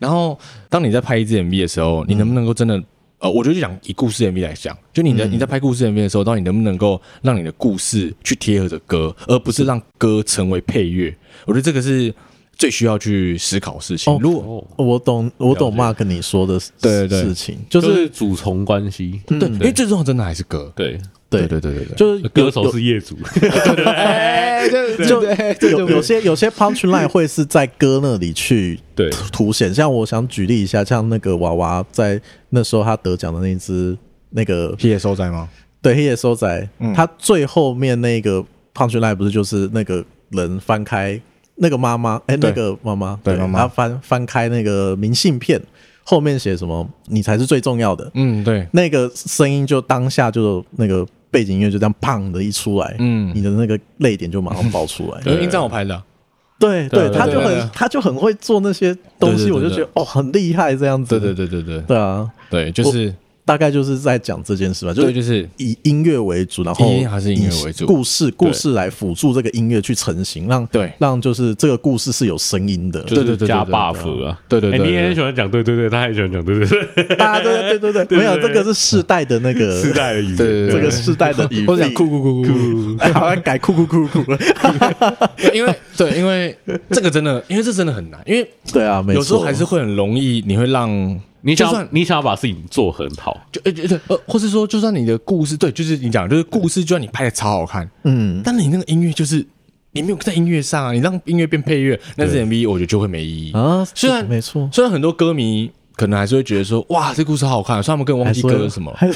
[0.00, 0.36] 然后
[0.68, 2.82] 当你在拍一支 MV 的时候，你能不能够真的，
[3.18, 11.16] 呃，我觉得就讲以故事 MV 来讲，就你的你在拍故事 MV 的时候，到底能不能够让你的故事去贴合着歌，而不是让歌成为配乐？
[11.46, 12.12] 我觉得这个是
[12.58, 14.12] 最需要去思考事情。
[14.12, 17.22] 哦如果哦，我懂，我懂了 Mark 你说的对对对。
[17.22, 20.70] 事情，就就是是主从关系，对，因为最重要真的还是歌。
[20.74, 20.98] 对，
[21.30, 21.46] 对。
[21.46, 29.08] 对对对对，就是歌手是业主， 对，对就对有有些有些 punch line 会是在歌那里去对。
[29.30, 33.96] 凸显，像我想举例一下，像那个娃娃在那时候他得奖的那只
[34.30, 35.48] 那个黑野收仔吗？
[35.80, 36.92] 对黑野收仔，嗯。
[36.92, 38.44] 他最后面那个
[38.74, 41.20] punch line 不是就是那个人翻开
[41.60, 43.60] 那个妈妈，哎，那个妈妈，对妈妈。
[43.60, 45.60] 他翻翻开那个明信片，
[46.04, 53.32] 后面写什么“你才是最重要的”，嗯，对，那个声音就当下就那个背景音乐就这样砰的一出来，嗯。
[53.34, 55.20] 你的那个泪点就马上爆出来。
[55.26, 56.02] 因为英藏我拍的啊，
[56.58, 61.18] 对对，他就很他就很会做那些东西，我就觉得哦很厉害这样子。
[61.18, 61.80] 对对对对对。
[61.82, 63.14] 对啊，对，就是
[63.48, 73.00] 大概就是在讲这件事吧，就，是就是以音乐为主，然后还是音乐为主故事故事来辅助这个音乐去成型，让对让就是这个故事是有声音的。
[73.04, 81.88] 就是加对对对对 buff 啊，对对对你也很喜欢讲对对对，他也喜欢讲对对对，啊，对对对对，没有这个是世代的那个世代的语言，对对对这个世代的语或者。
[81.94, 84.38] 酷酷酷酷好像改酷酷酷酷了。
[85.54, 86.54] 因为对，因为
[86.90, 90.88] 这个真的，因为这真的很难，因为对啊，有时候还是会很容易，你会让
[91.40, 99.46] 你想就算你想要把事情做很好，就呃对呃，或是说，就算你的故事对，就是你讲，就是故事，就算你拍的超好看，嗯，但你那个音乐就是
[99.92, 103.52] 你没有在音乐上啊，你让音乐变配乐，那支 MV 我觉得就会没意义。
[103.52, 109.08] 啊，虽然没错，虽然很多歌迷可能还是会觉得说，哇，这故事好好看，虽然他们根本忘记歌是什么，还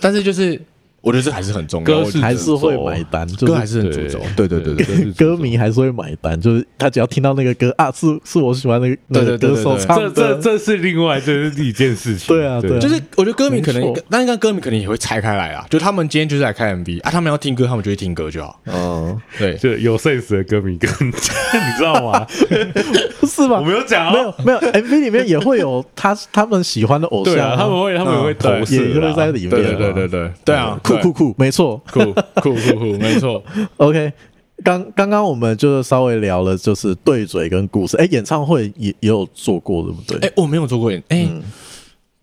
[0.00, 0.60] 但是就是
[1.00, 5.12] 我觉得这还是很重要，歌还是会买单，就是歌还是很主轴，对对对对对。
[5.12, 15.64] 歌迷还是会买单，就是他只要听到那个歌啊，是是我喜欢那个那个对对对对歌手唱这的，这这是另外这是一件事情，对啊对啊就是我觉得歌迷可能没错，但是歌迷可能也会拆开来啊。
[15.70, 18.60] 就他们今天就是来看 MV 啊，他们要听歌，他们就会听歌就好。
[18.66, 22.26] 嗯，对，就有 sense 的歌迷跟你知道吗？
[23.26, 23.58] 是吗？
[23.58, 32.00] 我没有讲哦，没有没有，MV 里面也会有他他们喜欢的偶像啊，他们会他们会投射也啦会在里面，对对对对对对啊，酷酷酷，没错酷
[32.40, 33.42] 酷酷酷，没错。
[33.78, 34.12] OK。
[34.64, 37.96] 刚刚刚我们就是稍微聊了，就是对嘴跟故事。
[37.96, 40.28] 哎，演唱会也也有做过，对不对？
[40.28, 41.28] 哎，我没有做过演，哎，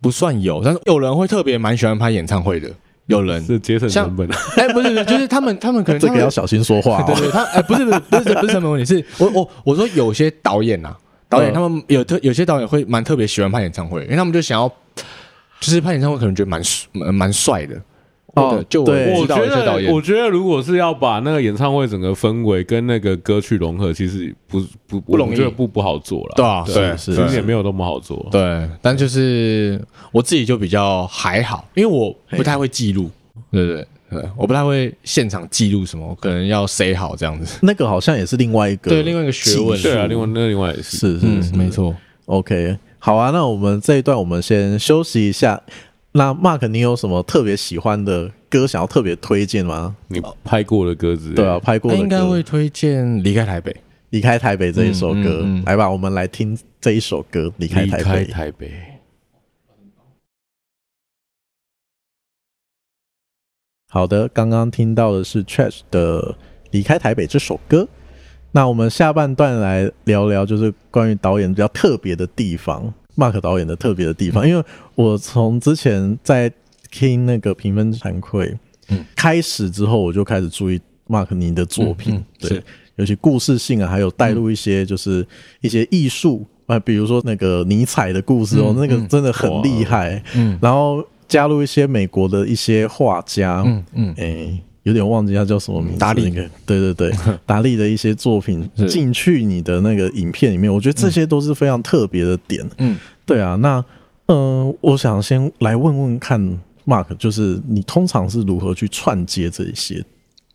[0.02, 2.70] 不算有，但是有人会特别蛮喜欢拍演唱会的，
[3.08, 7.06] 有人是节省成本， 哎，不是不是，就是他们他们可能这个要小心说话哦。
[7.08, 10.94] 对对，他哎，不是不是不是不是什么问题，是我我我说有些导演呐，
[11.30, 14.68] 导演嗯他们有特有些导演会蛮特别喜欢拍演唱会，因为他们就想要，
[15.62, 17.82] 就是拍演唱会可能觉得蛮蛮蛮帅的。
[18.36, 26.34] 哦就我我知道觉得有些导演我觉得如果是要把那个演唱会整个氛围跟那个歌曲融合，其实不不不容易我觉得不不好做了。
[26.36, 28.28] 对啊对对其实也没有那么好做。
[28.32, 33.10] 对，但就是我自己就比较还好，因为我不太会记录，
[33.52, 37.60] 对对对，我不太会现场记录什么，我可能要 say 好这样子。
[37.64, 41.96] 那个好像也是另外一个对另外一个学问对啊，另外那另外也是，是是是，没错。
[42.26, 45.62] OK，好啊，那我们这一段我们先休息一下。
[46.18, 49.94] 那 Mark，你有什么特别喜欢的歌想要特别推荐吗？
[50.08, 53.70] 你拍过的歌子对啊，，拍过的歌那应该会推荐《离开台北》。
[54.12, 58.24] 离开台北这一首歌，嗯嗯嗯来吧，我们来听这一首歌《离开台离北》开。
[58.26, 58.72] 台北。
[63.90, 66.22] 好的，刚刚听到的是 Trash 的
[66.72, 67.86] 《离开台北》这首歌。
[68.54, 74.48] 那我们下半段来聊聊，就是关于导演比较特别的地方，Mark 导演的特别的地方。
[74.48, 74.64] 因为
[74.96, 76.52] 我从之前在
[76.92, 78.58] 听那个评分惭愧，
[78.90, 79.06] 嗯。
[79.16, 82.64] 开始之后，我就开始注意 Mark 你的作品，嗯嗯对，
[82.96, 85.26] 尤其故事性啊，还有带入一些就是
[85.62, 90.58] 一些艺术啊，比如说那个尼采的故事哦，嗯那个真的很厉害，嗯。
[90.62, 96.30] 然后加入一些美国的一些画家，嗯嗯，哎，有点忘记他叫什么名字，达利。
[96.30, 97.12] 那个，对对对，
[97.46, 102.64] 达利的一些作品进去你的那个影片里面，我觉得这些都是非常特别的点。
[102.78, 102.96] 嗯，
[103.26, 103.84] 对啊，那
[104.28, 106.40] 嗯、呃我想先来问问看
[106.86, 110.04] ，Mark，就是你通常是如何去串接这一些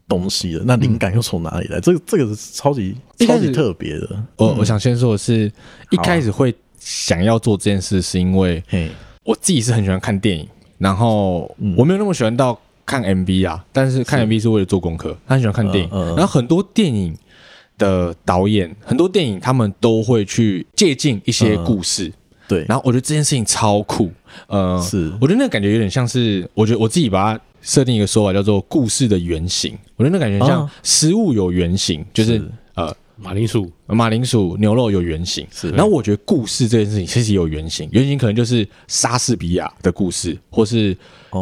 [0.07, 0.63] 东西的？
[0.65, 1.81] 那灵感又从哪里来？
[1.81, 4.25] 这个这个是超级超级特别的。
[4.37, 5.51] 我我想先说的是，
[5.91, 8.89] 一开始会想要做这件事，是因为嘿，
[9.25, 11.75] 我自己是很喜欢看电影，然后嗯。
[11.77, 12.57] 我没有那么喜欢到
[12.91, 15.17] 看 MV 啊，但是看 MV 是为了做功课。
[15.29, 17.17] 他很喜欢看电影，嗯嗯然后很多电影
[17.79, 22.13] 的导演，很多电影他们都会去借鉴一些故事，
[22.49, 24.11] 对，然后我觉得这件事情超酷，
[24.49, 32.97] 呃，是我觉得那个感觉有点像是，我觉得我自己把它设定一个说法叫做故事的原型，我觉得那感觉像食物有原型，哦、就是，是呃。
[33.23, 35.69] 马铃薯、马铃薯、牛肉有原型，是。
[35.73, 40.97] 然后我觉得故事这件事情其实有原型，原型可能就是莎士比亚的故事，或是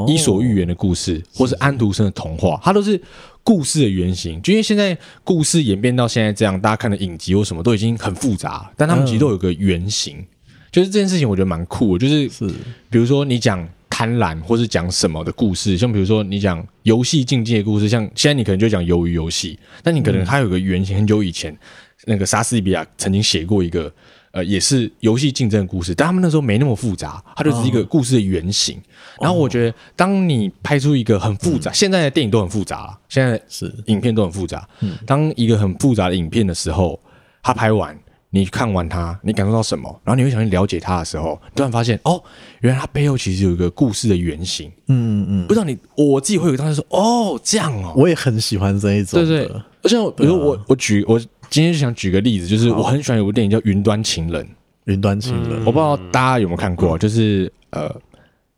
[0.06, 3.00] 伊索寓言的故事，或是安徒生的童话，它都是
[3.42, 4.40] 故事的原型。
[4.42, 10.24] 就因为现在故事演变到现在这样，大家看的影集或什么都已经很复杂，但他们其实都有个原型。
[10.70, 12.06] 就是这件事情，我觉得蛮酷的。
[12.06, 12.46] 就是是，
[12.90, 13.68] 比如说你讲。
[13.90, 21.56] 贪婪，或是讲什么的故事，像比如说你讲游戏竞技的故事，像现在你可能就讲鱿鱼游戏，但你可能它有个原型，很久以前
[22.04, 23.92] 那个莎士比亚曾经写过一个
[24.32, 28.76] 呃，也是游戏竞争的故事，但他们那时候没那么复杂，它就是一个故事的原型。
[28.76, 34.68] 哦、然后我觉得，当你拍出一个很复杂，嗯、现在的电影都很复杂，现在是影片都很复杂。
[34.80, 37.00] 嗯、当一个很复杂的影片的时候，
[37.42, 37.98] 它拍完。
[38.30, 39.88] 你看完它，你感受到什么？
[40.04, 42.22] 然后你会想去了解它的时候，突然发现哦，
[42.60, 44.70] 原来它背后其实有一个故事的原型。
[44.88, 49.24] 嗯嗯嗯，不知道你我自己会有当时说哦，这样哦，我也很喜欢这一种。
[49.26, 51.18] 对对，而且比如说我我举我
[51.50, 54.44] 今天就想举个例子，就是我很喜欢有部电影叫《云端情人》。
[54.84, 57.94] 云端情人，我不知道大家有没有看过，就是呃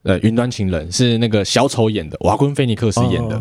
[0.05, 3.35] 呃，《云端情人》是那个小丑演的，瓦昆菲尼克斯演的，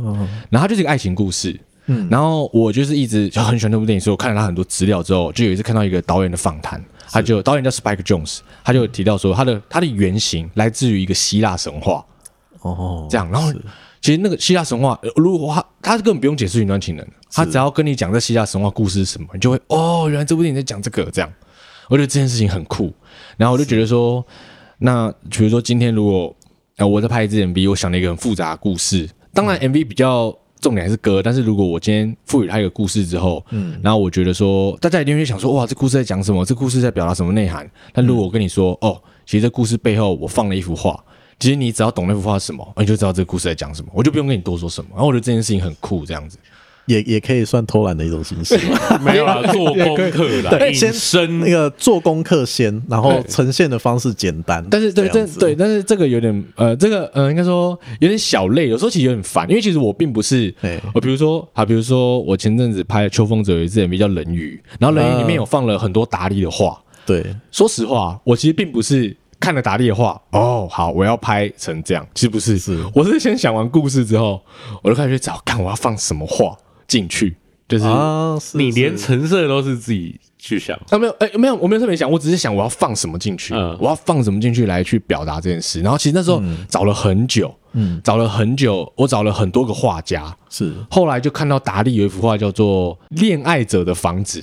[0.50, 1.60] 然后它就是一个爱情故事。
[1.86, 12.06] 嗯，然后我就是一直就很喜欢那部电影，所以我看了他很多资料之后，就有一次看到一个导演的访谈，他就导演叫 Spike Jones，他就提到说他的他的原型来自于一个希腊神话。
[12.62, 13.52] 哦，这样，然后
[14.02, 21.32] 其实那个希腊神话，如果他他根本不用解释云端情人，他只要跟你讲这希腊神话故事是什么，你就会哦，原来这部电影在讲这个，这样，
[21.90, 22.94] 我觉得这件事情很酷，
[23.38, 24.26] 然后我就觉得说，
[24.78, 26.36] 那比如说今天如果
[26.78, 30.36] 呃我在拍一支 MV，我想了一个很复杂的故事，当然 MV 比较。
[30.62, 36.44] 重点还是歌，但是如果我今天赋予它一个故事之后，嗯，然后我觉得说，大家一定会想说，哇，这故事在讲什么？
[36.44, 37.66] 这故事在表达什么内涵？
[37.94, 41.02] 但如果我跟你说，哦，其实这故事背后我放了一幅画，
[41.40, 44.90] 其实你只要懂那幅画是什么，你就知道这个故事在讲什么，我就不用跟你多说什么。
[44.94, 46.38] 然后我觉得这件事情很酷，这样子。
[46.86, 48.58] 也也可以算偷懒的一种形式，
[49.06, 54.66] 没有啦， 做功课啦，对，先生那个做功课先，然后呈现的方式简单。
[54.72, 60.52] 但是对，这对，但是这个有点呃，这个呃，应该说有点小累，有时候其实有点烦，因为其实我并不是，
[60.96, 66.76] 我比如说啊，比如说我前阵子拍《秋风者》有一支 MV 叫《冷雨》，然后《冷雨》里面有放了很多达利的画。
[67.06, 74.42] 对，说实话，我其实并不是看了达利的画，哦，好，我要拍成这样，其实不是，是我是先想完故事之后，
[74.84, 76.56] 我就开始去找，看我要放什么画。
[76.90, 77.86] 进去就是
[78.58, 80.98] 你连成色都是自己去想啊？
[80.98, 85.80] 没有，哎，没有，我没有特别想，我只是想我要放什么进去，我要放什么进去来去表达这件事。
[85.82, 94.42] 然后其实那时候找了很久，嗯，找了很久，我找了很多个画家，是后来就看到达利有一幅画叫做《恋爱者的房子》，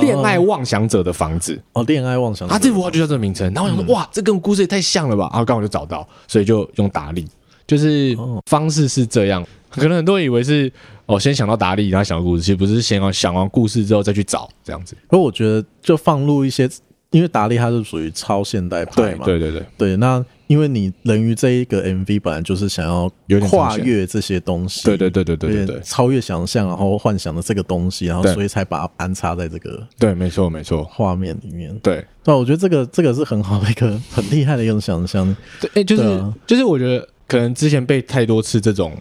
[0.00, 3.52] 恋爱妄想者的房子哦，恋爱妄想者，他这幅画就叫这个名称。
[3.54, 5.28] 然后我想说，哇，这跟故事也太像了吧？
[5.32, 7.26] 然后刚好就找到，所以就用达利，
[7.66, 9.44] 就是方式是这样。
[9.70, 10.70] 可能很多人以为是
[11.06, 14.96] 哦，先想到达利，然后想到故事，其实不是先要想完故事之后再去找这样子。
[15.08, 16.68] 而我觉得就放入一些，
[17.12, 19.96] 因为达利他是属于超现代派嘛，对对对对，对。
[19.96, 23.10] 那因为你人鱼这一个 MV 本来就是想要
[23.48, 31.72] 跨越这些东西，对对对对对对，超越想象，然后幻想的这个东西，然后所以才把它安插在这个对，没错没错画面里面。
[31.78, 35.34] 对，对，我觉得这个这个是很好的一个 很厉害的一种想象。
[35.60, 38.92] 对，哎，就是就是我觉得可能之前被太多次这种。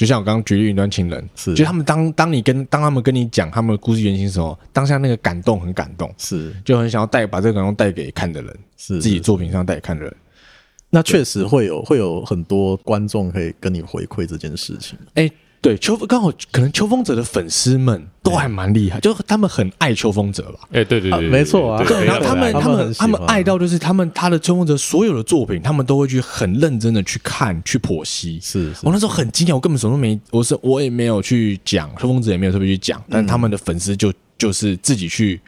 [0.00, 10.16] 就像我刚刚举例云端情人，是就他们当当你跟当他们跟你讲他们的故事原型的时候，当下那个感动很感动，是就很想要带把这个感动带给看的人，是自己作品上带给看的人。
[10.88, 14.98] 那确实会有会有很多观众可以跟你回馈这件事情。
[15.16, 15.32] 哎、欸。
[15.62, 20.60] 对，秋刚好可能秋风者的粉丝们都还蛮厉害，就他们很爱秋风者吧。
[20.72, 21.84] 哎，对对对，没错啊。
[21.86, 28.40] 对，然后他们他们他们爱到就是他们他的秋风者所有的作品，他们都会去很认真的去看去剖析。
[28.40, 35.38] 是，我那时候很惊讶，我根本什么都没，我是我也没有去讲，秋风者也没有特别去讲，但他们的粉丝就就是自己去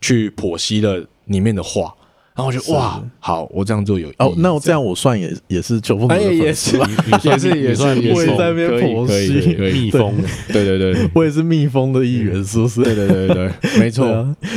[0.00, 1.94] 去剖析了里面的画。
[2.36, 6.76] 然后我就哇，好，我这样做有哦，那我这样我算也也是秋风的粉丝，也是
[7.22, 9.54] 也是也算，我也在那边剖析。
[9.56, 10.12] 蜜蜂，
[10.52, 12.82] 对对对，我也是蜜蜂的一员，是不是？
[12.82, 14.04] 对对对对，没错。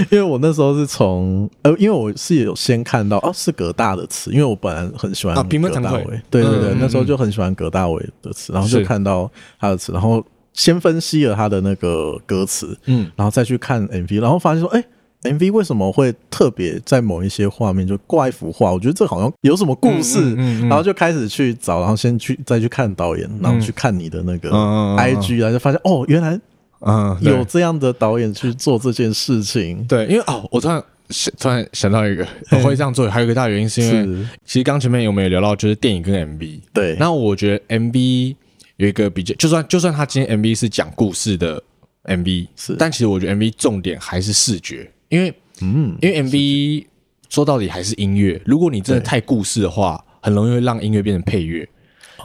[0.09, 14.83] 因为我那时候是从呃，因为我是有先看到哦，是葛大的词，因为我本来很喜欢葛大伟，对对对，那时候就很喜欢葛大伟的词，然后就看到他的词，然后先分析了他的那个歌词，嗯，然后再去看 MV，然后发现说，哎。
[15.23, 18.71] MV 为什么会特别在某一些画面就挂一幅画？
[18.71, 26.39] 我觉得这好像有什么故事，嗯嗯嗯、然后就开始去找，然后先去再去看导演，然后去看你的那个 IG，然后就发现哦，原来
[26.81, 29.83] 嗯有这样的导演去做这件事情。
[29.87, 34.27] 对，因为哦，我突然想突然想到一个，我会这样做，还有一个大原因是因为，是。
[34.45, 36.59] 其实刚前面有没有聊到，就是电影跟 MV。
[36.73, 38.35] 对，那我觉得 MV
[38.75, 41.61] 有一个比较，就算就算他今天 MV 是讲故事的
[42.03, 46.85] MV，是，但其实我觉得 MV 重点还是视觉，因为嗯，因为 MV
[47.29, 51.67] 说到底还是音乐，如果你真的太故事的话，很容易会让音乐变成配乐。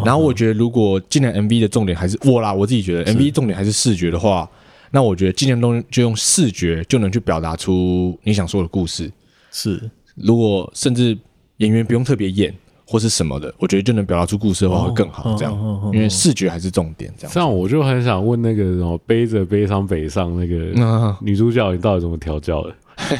[0.05, 4.49] 然后我觉得，如果既然 MV 的重点还是我啦，我自己觉得 MV 重点还是视觉的话，
[4.91, 9.11] 那我觉得今年都就用视觉就能去表达出你想说的故事。
[9.51, 11.17] 是，如果甚至
[11.59, 12.55] 演员不用特别演
[12.93, 15.35] 或是什么的，我觉得就能表达出故事的话会更好。
[15.39, 17.11] 这样，因为视觉还是重点。
[17.17, 22.75] 这样，这样我就很想问那个什么背着悲伤北上那个女主角，你到底怎么调教的？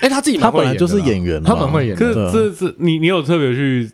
[0.00, 1.94] 哎，她自己她本来就是演员，她蛮会演。
[1.94, 3.88] 可是这是你你有特别去？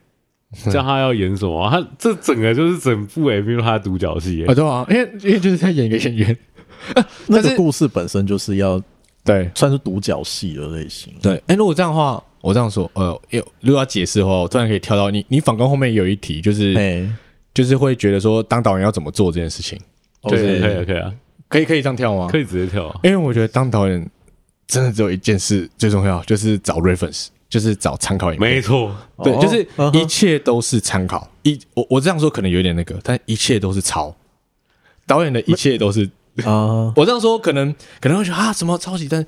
[0.72, 1.70] 叫她要演什么、啊？
[1.70, 6.34] 他这整个就是整部 MV 她的独角戏，啊对啊，因为因为就是在演一个演员，
[7.26, 8.82] 那个故事本身就是要
[9.22, 11.12] 对，算是独角戏的类型。
[11.20, 13.20] 对，哎、欸，如果这样的话，我这样说，呃，
[13.61, 17.09] 如果要解释的话，我突然可以跳到你，你反观后面有一题，就是，欸、
[17.53, 19.78] 就是会觉得说，当导演要怎么做这件事情？
[20.22, 21.14] 对，可以，可以啊，
[21.49, 22.28] 可以，可以这样跳吗？
[22.30, 24.09] 可以直接跳、啊，因为我觉得当导演
[24.66, 27.28] 真的只有一件事最重要，就是找 reference。
[27.51, 31.26] 就是找参考影片，没错，对，就是一切都是参考。
[31.45, 34.14] 一我我这样说可能有点那个，但一切都是抄。
[35.07, 36.05] 导演的一切都是
[36.45, 39.09] 啊， 我这样说可能可能会觉得啊，什么抄袭？
[39.09, 39.24] 但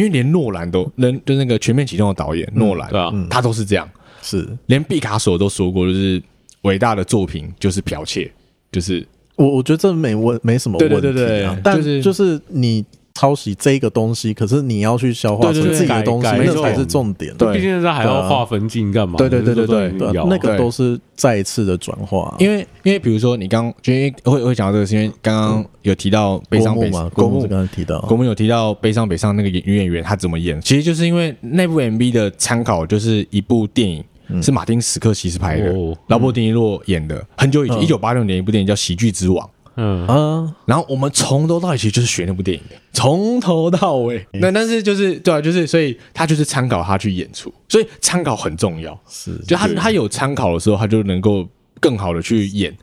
[0.00, 3.86] 因为连诺兰都，人就那个全面启动的导演诺兰，对啊，他都是这样，
[4.22, 6.22] 是连毕卡索都说过，就是
[6.62, 8.32] 伟大的作品就是剽窃，
[8.72, 12.82] 就是我我觉得这没问没什么问题，对对对，但是就是你。
[13.14, 17.34] 抄袭这个东西，可是你要去消化成自己的东西，那才是重点。
[17.36, 19.16] 对，毕竟他还要划分镜干嘛？
[19.18, 22.34] 对对对对对，那个都是再一次的转化。
[22.38, 34.04] 因为因为比如说你刚，就因为会会讲到这个，是因为刚刚有提到悲伤北上，国木刚刚提到，国木有提到悲伤北上那个女演员她怎么演，其实就是因为那部 MV 的参考就是一部电影，
[34.42, 35.74] 是马丁史克西斯拍的，
[36.06, 39.46] 劳勃迪尼洛演的，很久以前，一九八六年一部电影叫《喜剧之王》。
[39.82, 44.26] 嗯啊，然后我们从头到尾其实就是学那部电影的，从头到尾。
[44.34, 48.98] 那但是就是对啊，就是所以他就是参考他去演出，所以参考很重要。
[49.08, 51.48] 是，就他他有参考的时候，他就能够
[51.80, 52.76] 更好的去演。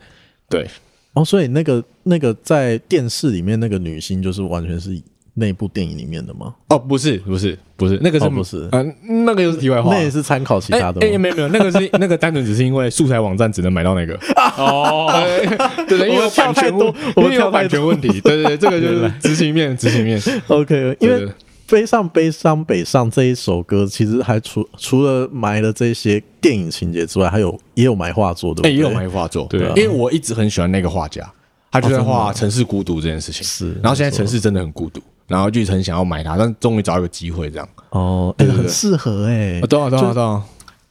[0.50, 0.68] 对，
[1.14, 5.00] 哦，所以那个那个在电视里面那个女星就是完全是。
[5.40, 6.56] 那部电影里面的吗？
[6.70, 8.68] 哦，不是，不是，不是，那个是不是？
[8.72, 11.00] 嗯，那个又是题外话，那也是参考其他的。
[11.00, 14.18] 哎，没有没有，那个是 那个单纯只是因为素材网站只能买到那个。
[14.58, 15.12] 哦，
[15.88, 18.10] 对对，因为版权多，我们有版权问题。
[18.22, 20.20] 对对对，这个就是执行面，执行面。
[20.48, 21.28] OK，因为
[21.70, 29.46] 《悲伤悲伤北上》这一首歌，其实还除除了埋了这些电影情节之外，还有也有埋画作的，也有埋画作。
[29.52, 31.32] 对，因为我一直很喜欢那个画家，
[31.70, 33.44] 他就在画城市孤独这件事情。
[33.44, 35.00] 是，然后现在城市真的很孤独。
[35.28, 37.70] 然后就很想要买它，但终于找一个机会这样。
[37.90, 40.44] 哦，欸、很适合哎、欸，对啊对啊对啊！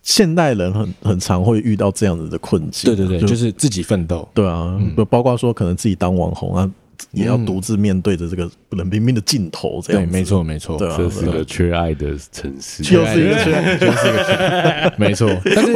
[0.03, 2.95] 现代人很很常会遇到这样子的困境。
[2.95, 4.29] 对对对，就，就是自己奋斗。
[4.33, 6.71] 对啊，嗯、包括说可能自己当网红啊，
[7.11, 10.03] 也要独自面对着这个冷冰冰的镜头这样。
[10.05, 15.29] 对，没错没错，对啊，这是个缺爱的城市，又是一个缺爱，又是一个缺爱， 没错。
[15.45, 15.73] 但是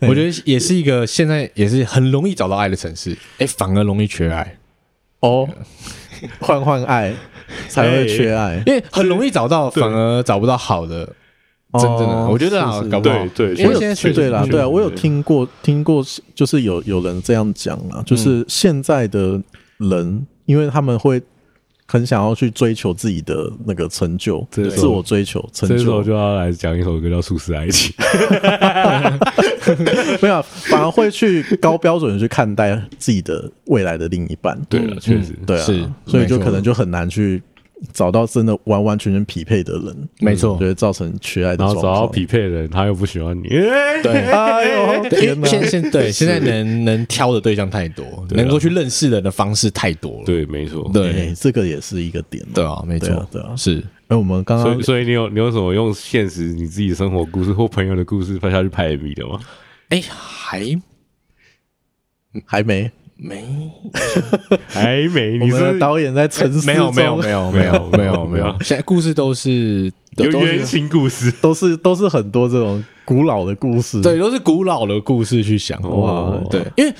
[0.00, 4.56] 我觉得也是一个现在也是很容易找到爱的城市，哎，反而容易缺爱。
[5.20, 5.48] 哦，
[6.40, 7.14] 换换爱。
[7.68, 11.04] 才会缺爱，因为很容易找到，反而找不到好的，
[11.72, 12.26] 真正的。
[12.28, 13.26] 我觉得啊，搞不好。
[13.34, 19.40] 对，因为现在对啦，对啊，我有听过听过，就是有有人这样讲啊，就是现在的
[19.78, 21.22] 人，因为他们会
[21.90, 27.92] 很想要去追求自己的那个成就，自我追求成就，这时候就要来讲一首歌叫《素食爱情》。
[30.22, 34.56] 没有，反而会去高标准的去看待自己的未来的另一半。
[34.68, 37.42] 对了，确实，对啊，所以就可能就很难去
[37.92, 40.08] 找到真的完完全全匹配的人。
[40.20, 41.64] 没错，就会造成缺爱的。
[41.64, 43.48] 然后找到匹配的人，他又不喜欢你。
[43.48, 50.24] 对，哎呦，现现对现在能能挑的对象太多，能够去认识人的方式太多了。
[50.24, 52.44] 对，没错，对，这个也是一个点。
[52.54, 53.82] 对啊，没错，对啊，是。
[54.08, 59.38] 哎，我们刚刚，所以所以你有你有什么用现实你自己生活故事或朋友的故事拍下去拍 MV 的吗？
[59.90, 60.80] 哎，还
[62.44, 62.90] 还没
[63.22, 63.44] 没
[64.68, 65.38] 还没。
[65.38, 68.56] 你们的导演在沉思，没有没有没有没有没有没有。
[68.62, 76.40] 现在故事都是有原型故事， 都是都是很多这种古老的故事，对，都是古老的故事去想哇。
[76.50, 76.94] 对，因为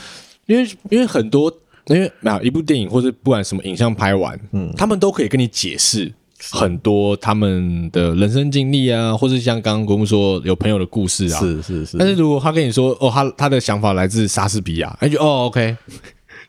[0.47, 1.51] 因为因为很多
[1.87, 6.13] 因为没有一部电影或者不管什么影像拍完，嗯，他们都可以跟你解释。
[6.53, 11.99] 很多他们的人生经历啊，或是像刚刚国木说有朋友的故事啊，是是是。
[11.99, 15.77] 但是如果他跟你说哦，他他的想法来自莎士比亚，哎就哦，OK，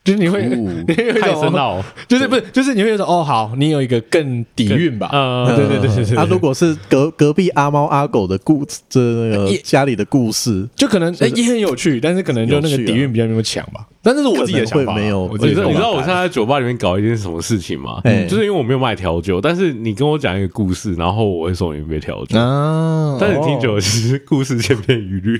[0.04, 0.47] 就是你会，哦
[0.88, 5.10] 你会有一种太深奥， 就是不是，就是你会有一种哦，好，你有一个更底蕴吧？
[5.14, 13.86] 呃，对对对对对啊，如果是隔隔壁阿猫阿狗的故，这那个家里的故事，就可能哎也很有趣，但是可能就那个底蕴比较没有强吧。
[14.04, 18.02] 但是是我自己的想法啊，可能会没有你知道你知道我现在在酒吧里面搞一件什么事情吗？
[18.04, 22.39] 哎就是因为我没有卖调酒，但是你跟我讲一个故事，然后我会送你一杯调酒。
[22.39, 25.39] 啊，但是你听久了，其实故事千篇一律，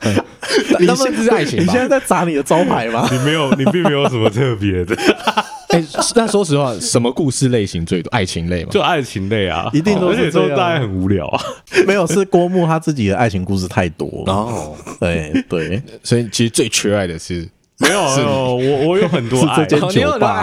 [0.78, 1.88] 你现在是爱情吧你现？
[1.88, 3.06] 在在砸你的招牌吗？
[3.12, 4.96] 你没有，你并没有什么特别的，
[5.68, 5.84] 哎，
[6.14, 8.08] 那说实话，什么故事类型最多？
[8.10, 8.70] 爱情类嘛？
[8.70, 11.40] 就爱情类啊，一定都而且是这样大家很无聊啊。
[11.86, 14.32] 没有，是郭牧他自己的爱情故事太多了。
[14.32, 17.46] 哦，对对，所以其实最缺爱的是
[17.80, 19.66] 没有，没有，我我有很多 爱。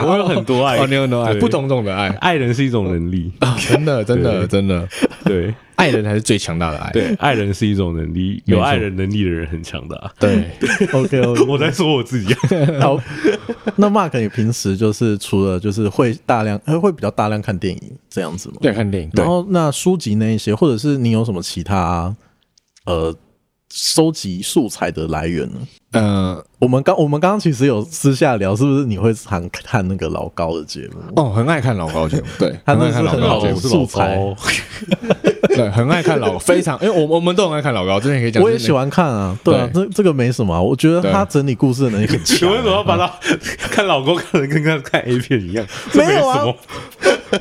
[0.04, 0.78] 我有很多爱。
[0.78, 3.32] 哦，你有很多爱，不同种的爱，爱人是一种能力，
[3.68, 4.88] 真的真的真的，
[5.26, 5.54] 对。
[5.76, 6.90] 爱人才是最强大的爱。
[6.94, 10.10] 对，爱人是一种能力，有爱人能力的人很强大。
[10.18, 10.46] 对，
[10.94, 12.34] OK OK，我在说我自己，
[12.80, 12.98] 好。
[13.76, 18.56] 那 Mark，你平时就是除了就是会大量呃会比较大量看电影这样子吗？
[18.62, 22.16] 对，看电影，然，后那书籍那一些，或者是你有什么其他
[22.86, 23.14] 呃
[23.74, 25.60] 收集素材的来源呢？
[26.00, 31.00] 嗯，我们刚我们刚刚其实有私下聊，是不是你会常看那个老高的节目？
[31.16, 34.16] 哦，很爱看老高节目，对，他很爱看老那是很好的高节目，素材？
[34.18, 34.36] 哦
[35.48, 43.12] 对，很爱看老高，非常， 因为我我们都很爱看老高，之前可以讲，我也喜欢看啊，对啊，这这个没什么啊，我觉得他整理故事的能力很你强为什么要把他
[43.70, 45.66] 看老公看的跟看看 A 片一样？
[45.94, 46.46] 没有啊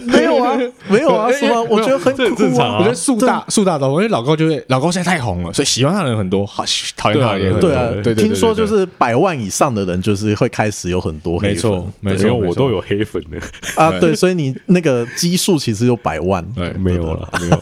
[0.07, 1.63] 没有啊，没有啊， 是吗？
[1.69, 2.79] 我觉得很正酷啊常啊。
[2.79, 6.65] 我觉得树大树大招风，因为老高就会老高现在太红了，所以喜欢他的人很多，好
[6.97, 7.71] 讨厌他的人很多。
[7.71, 12.29] 对啊，对对，对听说就是百万以上的人，就是会开始有很多黑没粉错，没没错，没错。
[12.29, 13.39] 有我都有黑粉的，
[13.81, 17.61] 啊，对，所以你那个基数其实有百万，对没有了，没有。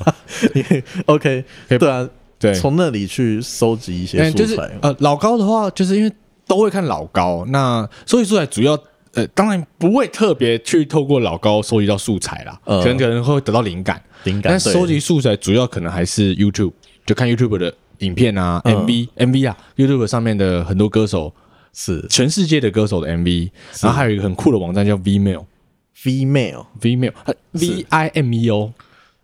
[0.54, 2.08] 你 OK，对啊，
[2.38, 6.12] 对，从那里去收集一些嗯，就是素材，呃，老高的话，就是因为
[6.46, 8.78] 都会看老高，那收集素材主要
[9.14, 16.72] 呃，当然不会特别去透过老高收集到素材啦，呃可能可能会得到灵感，灵感但收集素材主要可能还是 YouTube，
[17.04, 21.32] 就看 YouTube 的影片啊、嗯 MV、MV 啊，YouTube 上面的很多歌手，
[21.74, 25.44] 是全世界的歌手的 MV，然后还有一个很酷的网站叫 Vimeo。
[26.02, 28.72] female，Vimeo，它 V I M E O，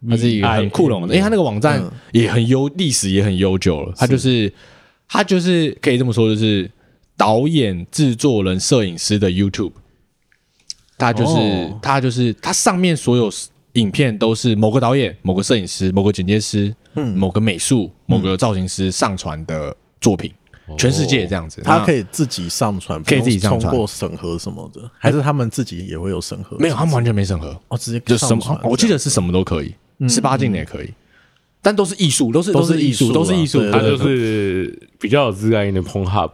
[0.08, 3.92] 它是一个很酷的网站，因为它那个网站嗯也很悠，历史也很悠久了。
[3.96, 4.52] 它就是
[5.08, 6.70] 它就是可以这么说，就是
[7.16, 9.72] 导演、制作人、摄影师的 YouTube。
[10.96, 13.30] 它就是哦它就是它上面所有
[13.74, 20.32] 影片都是某个导演、某个摄影师、某个剪接师、嗯某个美术、某个造型师上传的作品，
[20.76, 21.62] 全世界这样子。
[21.62, 26.56] 他可以以自己上传，可以自己通过审核什么的，还是他们自己也会有审核？
[26.58, 27.56] 没有，他们完全没审核。
[27.68, 29.72] 哦，直接就什么，我记得是什么都可以，
[30.06, 30.88] 十八禁的也可以，
[31.62, 33.60] 但都是艺术，都是都是是艺术，都是艺术。
[33.60, 36.30] 对他就是比较有自然一点的 Pornhub，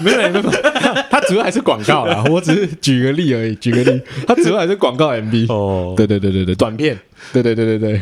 [0.00, 0.42] 没 有没有，
[1.10, 2.24] 它主要还是广告啦。
[2.28, 5.52] 我只是举个例而已，举个例，它主要还是广告 MV。
[5.52, 6.98] 哦，对对对对对，短片，
[7.32, 8.00] 对对对对对，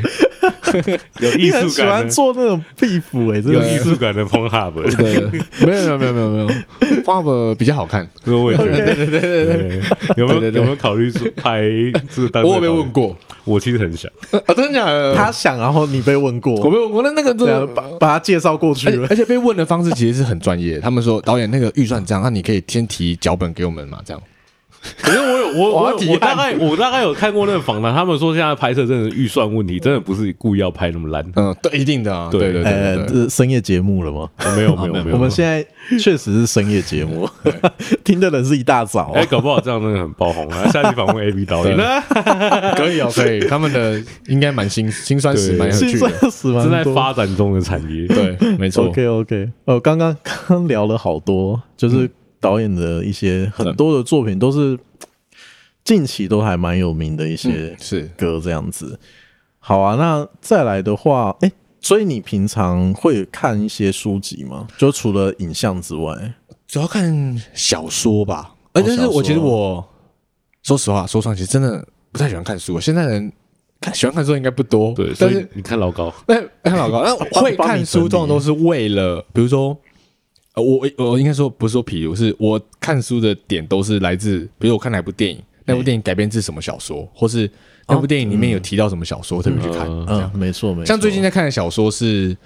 [1.20, 3.02] 有艺你很喜欢做那种 beef
[3.32, 5.20] 哎，真有艺术感的 Pornhub，对，
[5.66, 8.08] 没有没有没有没有没有，Pop 比较好看。
[8.24, 9.82] 所以我也觉得， 对对对对对，
[10.16, 11.62] 有没有有没有考虑说拍
[12.14, 12.42] 这个当？
[12.42, 14.10] 我有被问，过我其实很想，
[14.46, 15.14] 啊，真的假的？
[15.14, 19.16] 他想，然后你被问我过，被问过，那那个真的，把把他介绍过去了而且而。
[19.20, 20.80] 且被问的方式其实是很专业。
[20.80, 24.22] 他们说导演那个预算这样，那你可以先提脚本给我们嘛，这样。
[25.02, 32.62] 可是我有我 我我大概我大概有看过那个访谈，他们说现在拍摄真的是预算问题，真的不是故意要拍那么烂，嗯，对，一定的啊，对对
[33.06, 34.28] 对深夜节目了吗？
[34.56, 35.64] 没有没有没有，我们现在
[35.98, 37.28] 确实是深夜节目，
[38.04, 40.66] 听的人是一大早哎，搞不好这样真的很爆红啊！
[40.72, 41.76] 下期访问 A B 导演，
[42.76, 46.10] 可以哦，可以，他们的应该蛮辛辛酸史，蛮有心趣的。
[46.42, 46.84] 正在。
[46.90, 48.06] 发展中的产业。
[48.08, 48.86] 对，没错。
[48.86, 52.10] OK OK，哦，刚刚刚刚聊了好多，就是
[52.40, 54.78] 导演的一些很多的作品都是
[55.84, 58.98] 近期都还蛮有名的一些是歌这样子。
[59.58, 64.66] 好啊，那再来的话，哎，所以你平常会看一些书籍吗？
[64.78, 66.34] 就除了影像之外，
[66.66, 68.54] 主要看小说吧。
[68.72, 69.86] 呃，但是我其实我
[70.62, 72.80] 说实话，说唱其实真的不太喜欢看书。
[72.80, 73.32] 现在人
[73.80, 79.76] 看喜欢看书应该不多，对，但是以你看老高，那 看老高，那会看书通常都是为了，比如说，
[80.60, 87.50] 呃，我我应该说不是说，譬如是我看书的点都是来自，比如我看哪部电影，那部电影改编自什么小说，或是
[87.88, 89.88] 那部电影里面有提到什么小说，我特别去看。
[89.88, 90.86] 嗯这样嗯，没错没错。
[90.86, 92.36] 像最近在看的小说是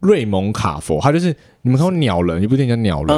[0.00, 3.16] 瑞蒙卡佛，他就是你们看过《鸟人》一部电影叫《鸟人》，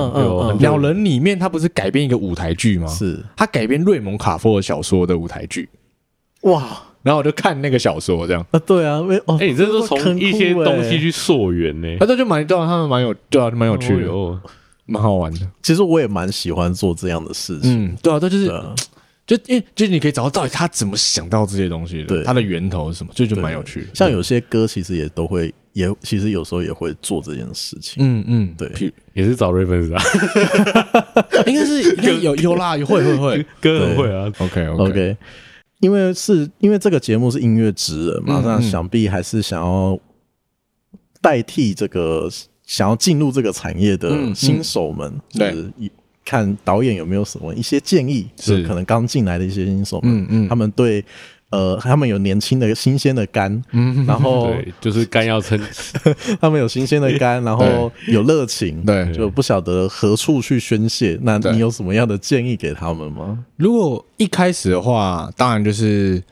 [0.61, 2.87] 鸟人里面他不是改编一个舞台剧吗？
[2.87, 5.69] 是他改编瑞蒙卡佛的小说的舞台剧，
[6.43, 11.89] 哇然后我就看那个小说，这样，啊，对啊，没哦，哎，你这都从一些东西去溯源呢。
[12.01, 14.11] 啊，这就蛮对啊，他们蛮有，对啊，就蛮有趣的。
[14.11, 14.41] 哦
[14.89, 15.41] 蛮好玩的。
[15.63, 17.87] 其实我也蛮喜欢做这样的事情。
[17.87, 18.75] 嗯，对啊，这就是对啊。
[19.27, 22.23] 就因为就是你可以找到到底他怎么想到这些东西的，对。
[22.23, 23.87] 他的源头是什么，这就蛮有趣的。
[23.95, 27.97] 像有些歌其实也都会，也其实有时候也会做这件事情。
[27.99, 28.69] 嗯嗯，对。
[28.69, 30.01] 譬也是找 reference 啊，
[31.47, 33.47] 应该是应该有有啦，有会会会。
[33.61, 34.31] 歌很会啊。
[34.39, 35.17] ，OK OK，
[35.81, 39.99] 因为是因为这个节目是音乐职人嘛，嗯那想必还是想要
[41.21, 42.31] 代替这个
[42.65, 45.91] 想要进入这个产业的新手们，嗯就是一
[46.25, 48.63] 看导演有没有什么一些建议，是。
[48.65, 50.49] 可能刚进来的一些新手们，嗯嗯。
[50.49, 51.05] 他们对
[51.57, 55.59] 呃，他们有年轻的新鲜的肝，嗯然后 对，就是肝要撑，
[56.39, 61.19] 他们有新鲜的肝，然后有热情，对就不晓得何处去宣泄。
[61.23, 63.45] 那你有什么样的建议给他们吗？
[63.57, 66.23] 如果一开始的话，当然就是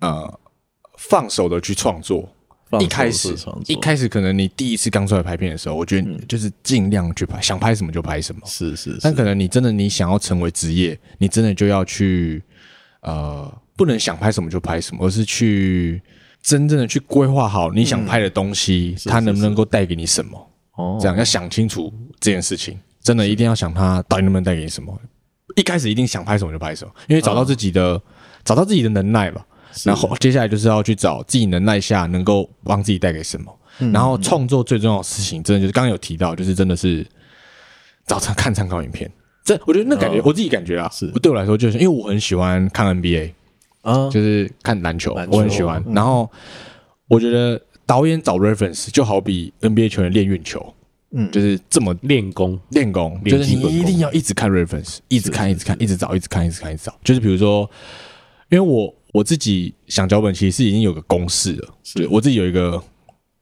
[0.00, 0.38] 呃
[0.96, 2.28] 放手的去创作。
[2.70, 3.34] 放一开始
[3.66, 8.42] 一开始可能你第一次刚出来拍片的时候，我觉得你就是尽量去拍，想拍什么就拍什么。
[8.44, 12.42] 是是是，但可能你真的你想要成为职业，你真的就要去
[13.00, 16.02] 呃，不能想拍什么就拍什么，而是去
[16.42, 20.50] 真正的去规划好你想拍的东西，是它能不能够带给你什么。
[20.74, 25.00] 哦这样要想清楚这件事情，真的一定要想它到底能不能带给你什么。
[25.56, 28.00] 一开始一定想拍什么就拍什么，因为找到自己的、
[28.44, 29.46] 找到自己的能耐吧。
[29.84, 33.54] 然后接下来就是要去找自己能耐下能够帮自己带给什么。
[33.92, 37.06] 然后创作最重要的事情，真的就是刚刚有提到，就是真的是
[38.06, 39.08] 找参看参考影片。
[39.44, 43.32] 这我觉得那感觉，我自己感觉啊，是对我来说就是因为我很喜欢看 NBA，
[43.88, 45.26] 啊，就是看篮球，球。
[45.30, 45.82] 我很喜欢。
[45.94, 46.30] 然后
[47.08, 50.74] 我觉得导演找 reference 就好比 NBA 球员练运球，
[51.12, 51.30] 嗯。
[51.30, 56.94] 就是这么练功，练功，就是你一定要一直看 reference，一直看，一直看，一直找，一直看，一直看，一直找。
[57.02, 57.68] 就是比如说，
[58.50, 62.82] 因为我我自己想脚本，其实是已经有个公式了，对我自己有一个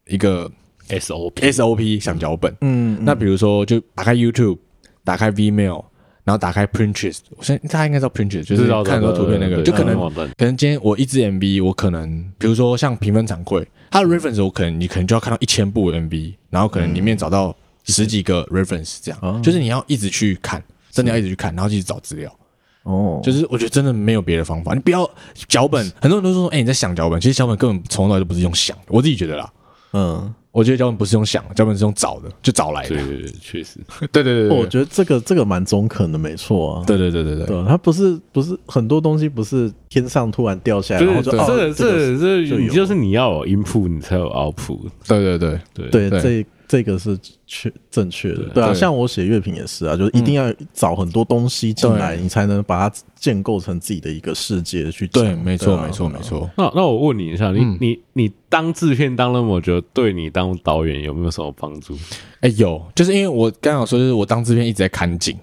[0.07, 0.49] 一个
[0.89, 2.55] SOP SOP 想脚本。
[2.61, 4.59] 嗯，那比如说，就打开 YouTube，
[5.03, 5.85] 打开 Vimeo，
[6.27, 9.97] 然后打开 Pinterest，我相信大家应该知道 Pinterest，就是看很多图片那个，就可能
[10.37, 17.55] 可能今天我一支 MV，我可能比如说像评分惭愧，它的 reference 我可能你可能就要看到一千部的 MV，然后可能里面找到
[17.85, 19.41] 十几个 reference，这样，哦。
[19.41, 20.61] 就是你要一直去看，
[20.91, 22.37] 真的要一直去看，然后一直找资料。
[22.83, 25.09] 哦，就是我觉得真的没有别的方法，你不要
[25.47, 29.53] 脚本，很多人都说，哎、你在想脚本，其实脚本根本从头到尾都不是用想的，我自己觉得啦，
[29.93, 32.89] 嗯，我觉得脚本不是用想，脚本是用找的，就找来的。
[32.89, 33.79] 对对对，确实，
[34.11, 36.85] 对对对我觉得这个这个蛮中肯的，没错啊。
[36.87, 37.45] 对对对对对。
[37.45, 45.89] 对，它不是不是很多东西不是天上突然掉下来，就然后就这这个这你就是你要有 input，你才有 output，对对对对。
[45.91, 46.21] 对，对。
[46.23, 55.23] 这这个是确正确的，对啊，像我写乐评也是啊，就是一定要找很多东西进来，你才能把它建构成自己的一个世界去讲。
[55.23, 56.19] 对，没错啊没错没。
[56.21, 56.51] 错。
[56.57, 61.97] 那那我问你一下，你、嗯你你当制片当那么久，对你当导演有没有什么帮助？
[62.41, 65.37] 哎、有，就是因为我刚刚有说，就是我当制片一直在看景，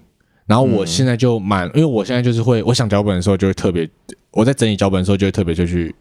[0.45, 3.89] 然后我现在就蛮，因为我现在就是会，我想脚本的时候就会特别，
[4.31, 5.93] 我在整理脚本的时候就会特别就去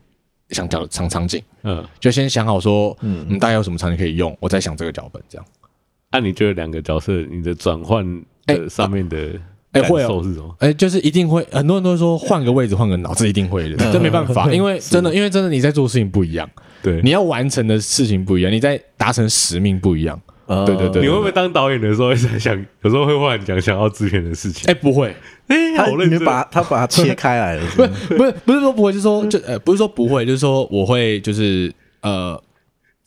[0.53, 5.45] 想脚场场景，嗯，就先想好说，嗯你，大概有什么场景可以用，我再想这个脚本这样。
[6.11, 8.05] 那、你觉得两个角色你的转换
[8.47, 9.17] 的上面的
[9.73, 10.55] 感哎会哦受是什么？
[10.59, 16.49] 哎、就是一定会，很多人都说换个位置换个脑，子一定会的，这没办法， 因为真的，因为真的你在做事情不一样，
[16.83, 20.21] 对，你要完成的事情不一样，你在达成使命不一样。
[20.61, 24.71] 呃对对对你会不会当导演的时候会在想，有时候会忽然讲想要制片的事情？
[24.71, 25.15] 哎、不会，
[25.49, 27.87] 哎、他好认真，你把他把它切开来了，是
[28.17, 31.73] 不不是是不是不是说不会，就是说就呃不是说不会，就是说我会就是
[32.03, 32.41] 呃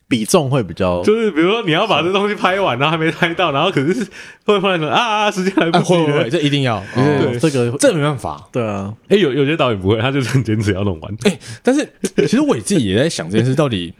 [0.07, 4.05] 比重会比较就是比如说你要把这东西拍完，然后还没拍到，然后可是
[4.45, 6.29] 会忽然说啊啊，时间来不及会会会，。
[6.29, 8.47] 这一定要，哦对这个这没办法。
[8.51, 11.17] 对啊，哎、有有些导演不会，他就是很坚持要弄完。
[11.23, 11.87] 哎、但是
[12.17, 13.93] 其实我自己也在想这件事到底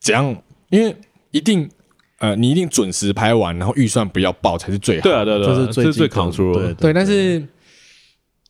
[0.00, 0.36] 怎样，
[0.70, 0.94] 因为
[1.30, 1.68] 一定
[2.18, 5.02] 呃你一定准时拍完，然后预算不要爆才是最好。
[5.02, 6.74] 对啊，对啊，对啊，这是最这是最基本 control 的。
[6.74, 7.42] 对对，但是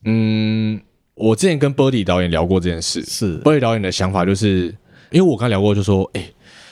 [0.05, 0.81] 嗯，
[1.15, 4.67] 我之前跟 Birdy 导演聊过这件事，是 Birdy 导演的想法就是，
[5.11, 6.25] 因为我跟他聊过，就说，哎、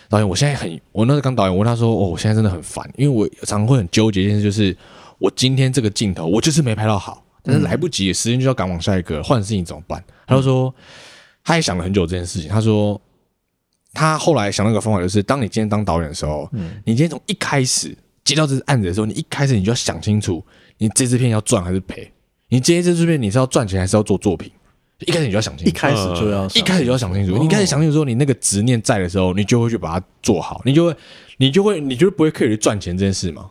[0.09, 4.77] 导演，我现在很，我那时候刚导演，我问他说，哦，我现在真的很烦，因为我常常会很纠结一件事，就是
[5.19, 10.03] 我今天这个镜头我就是没拍到好，但是来不及，时间就要赶往下一个，换事情怎么办？
[10.27, 10.73] 他就说，
[11.45, 13.01] 他也想了很久这件事情，他说，
[13.97, 16.49] 他后来想到一个方法，就是当你今天当导演的时候，
[16.85, 20.45] 你今天从一开始接到这个案子的时候，你一开始你就要想清楚，
[20.77, 22.13] 你这支片要赚还是赔？
[22.49, 24.53] 你接这支片你是要赚钱还是要做作品？
[25.01, 27.37] 一开始你就要想清楚，一开始就要一开始就要想清楚。
[27.39, 30.97] 你一开始想清楚之后，你那个执念在的时候，你就会去把它做好，你就会，
[31.39, 33.51] 你就会，你就不会刻意去赚钱这件事嘛？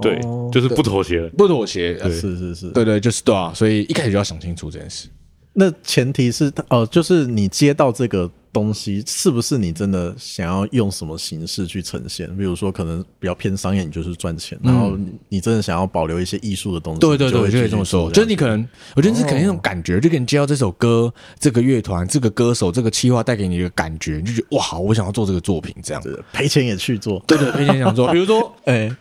[0.00, 1.28] 对，哦就是不妥协。
[1.30, 3.52] 不妥协，呃是是是，对对，就是对啊。
[3.54, 5.08] 所以一开始就要想清楚这件事。
[5.52, 12.28] 那前提是呃，就是你接到这个东西是不是你真的想要用什么形式去呈现？
[12.36, 14.96] 比如说，可能比较偏商业，你就是赚钱；然后
[15.28, 18.10] 你真的想要保留一些艺术的东西，对对对，我就可以这么说。
[18.10, 28.06] 就是你可能，我觉得是可能那种感觉，就给你接到这首歌、这个乐团、这个歌手、这个企划带给你的感觉，你就觉得哇，我想要做这个作品，这样子赔钱也去做，对对，赔钱想做。
[28.12, 28.94] 比如说，哎，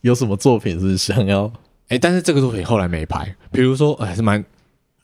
[0.00, 1.50] 有什么作品是想要？
[1.88, 3.32] 哎，但是这个作品后来没拍。
[3.52, 4.44] 比如说，还是蛮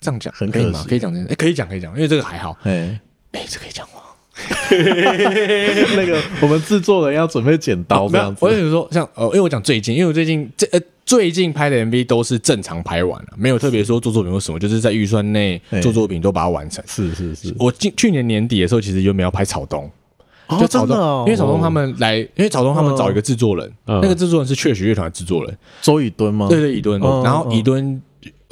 [0.01, 0.85] 这样讲，很可以吗？
[0.89, 3.01] 可以讲这个，哎，可以讲，可以讲，因为这个还好，哎。
[3.33, 4.03] 哎，这可以讲吗？
[5.97, 8.45] 那个，我们制作人要准备剪刀这样子。
[8.45, 16.85] 我跟你说，像呃，因为我讲最近，因为我最近这呃最近拍的 MV 都是正常拍完了，没有特别说做作品或什么，就是在预算内做作品都把它完成。
[16.87, 19.91] 是是是，我今去年年底的时候，其实就没有拍草东，
[20.61, 26.47] 就草东，因为草东他们来，因为草东他们找一个制作人，那个制作人是确实乐团的制作人周以敦吗？
[26.51, 27.01] 对对，以敦。
[27.01, 28.03] 然后以敦，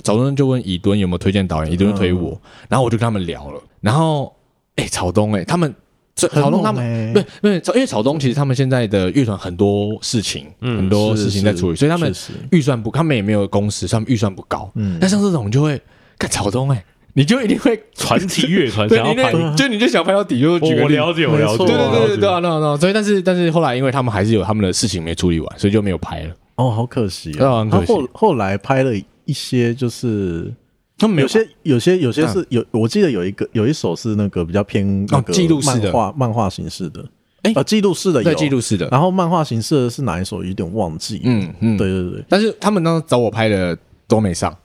[0.03, 4.35] 草东就问以敦有没有推荐导演，以敦就推我，然后我就跟他们聊了，然后。
[4.77, 5.73] 哎，草东哎，他们
[6.17, 12.13] 草东他们对对，因为草东其实他们现在的乐团很多事情，很多事情在处理，所以他们
[12.51, 14.71] 预算不，他们也没有公司，他们预算不高。
[14.75, 15.81] 嗯，但像这种就会
[16.19, 26.35] 看草东哎，你就一定会 传奇乐团 想要拍，就你就想拍到底，就我了解，我了解，对对对对对啊，那那所以但是但是后来因为他们还是有他们的事情没处理完，所以就没有拍了。
[26.57, 27.67] 哦，好可惜啊！
[27.71, 28.93] 他后后来拍了
[29.25, 30.53] 一些就是。
[30.97, 37.05] 他们有些有些有些是有，我记得有一个有一首是那个比较偏那个记录式的画漫画形式的，
[37.43, 40.45] 哎，呃，记录式的有记录式的，然后漫画形式的是哪一首？
[40.45, 41.21] 有点忘记。
[41.25, 42.25] 嗯嗯，对对对。
[42.29, 43.77] 但是他们当时找我拍的
[44.07, 44.57] 都没上。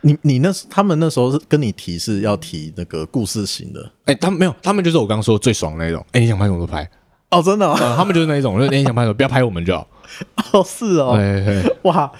[0.00, 3.90] 你你那他们那时候是跟你提是要提那个故事型的？
[4.04, 6.04] 哎，他们没有，他们就是我刚刚说最爽的那种。
[6.12, 6.88] 哎，你想拍什么都拍。
[7.30, 9.88] 哦，真的，他们就是那一种，就是你想拍什么不要拍我们就好。
[10.52, 11.18] 哦，是哦，
[11.82, 12.12] 哇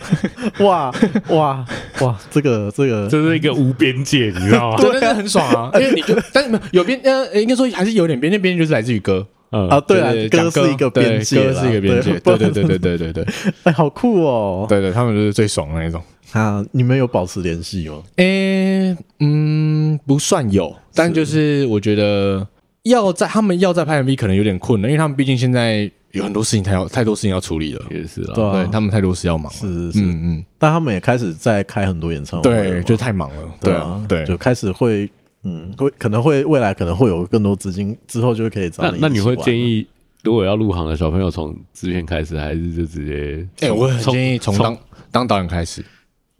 [0.61, 0.93] 哇
[1.29, 1.65] 哇
[2.01, 3.09] 哇，这个这个。
[3.09, 4.77] 这是一个无边界，你知道吗？
[4.79, 12.37] 对，但是很爽啊， 因为你就但是没有有边呃，应该说还是有点边，那边就是来自于歌，啊，对啊，歌是一个边界，歌是一个边界，对。
[12.37, 13.27] 对对对对对对，
[13.65, 16.03] 哎，好酷哦，对对，他们就是最爽的那种。
[16.33, 18.03] 啊，你们有保持联系吗？
[18.17, 22.47] 哎，嗯，不算有，但就是我觉得
[22.83, 25.91] 要在他们要在拍 MV 可能有点困难，因为他们毕竟现在。
[26.15, 35.11] 有很多事情太要太多事情要处理了，也是了，对他们太多事要忙了，是是是，嗯嗯，但他们也开始在开很多演唱会，对，就太忙了，对啊，对，就开始会，
[35.43, 38.99] 嗯，会可能会未来可能会有更多资金，之后就可以找你。
[39.01, 39.85] 那你会建议，
[40.23, 43.67] 如果要入行的小朋友从制片开始，还是就直接？
[43.67, 44.77] 哎，我很建议从当
[45.11, 45.85] 当导演开始，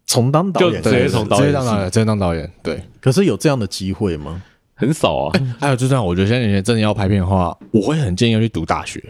[0.07, 2.81] 从当导演，直接从导演，直接当导演，直接当导演，对。
[3.01, 4.41] 可是有这样的机会吗？
[4.77, 5.41] 很少啊。
[5.59, 9.03] 还有就这样，我觉得现在你真的要拍片的话，我会很建议要去读大学。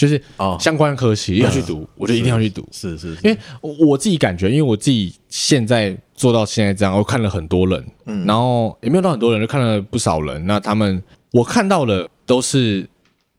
[0.00, 2.66] 就是哦，相关科系要去读，我就一定要去读。
[2.72, 10.46] 是是，因为我自己感觉，因为我自己现在做到现在这样，我看了很多人，嗯，然后也没有到很多人，就看了不少人。
[10.46, 12.88] 那他们我看到的都是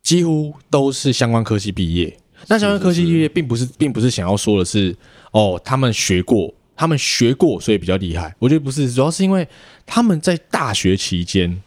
[0.04, 2.16] 几乎都是相关科系毕业。
[2.46, 4.96] 那相关科系毕业，并不是，并不是想要说的是
[5.32, 8.36] 哦，他们学过，他们学过，所以比较厉害。
[8.38, 9.48] 我觉得不是，主要是因为
[9.88, 11.60] 他们在大学期间。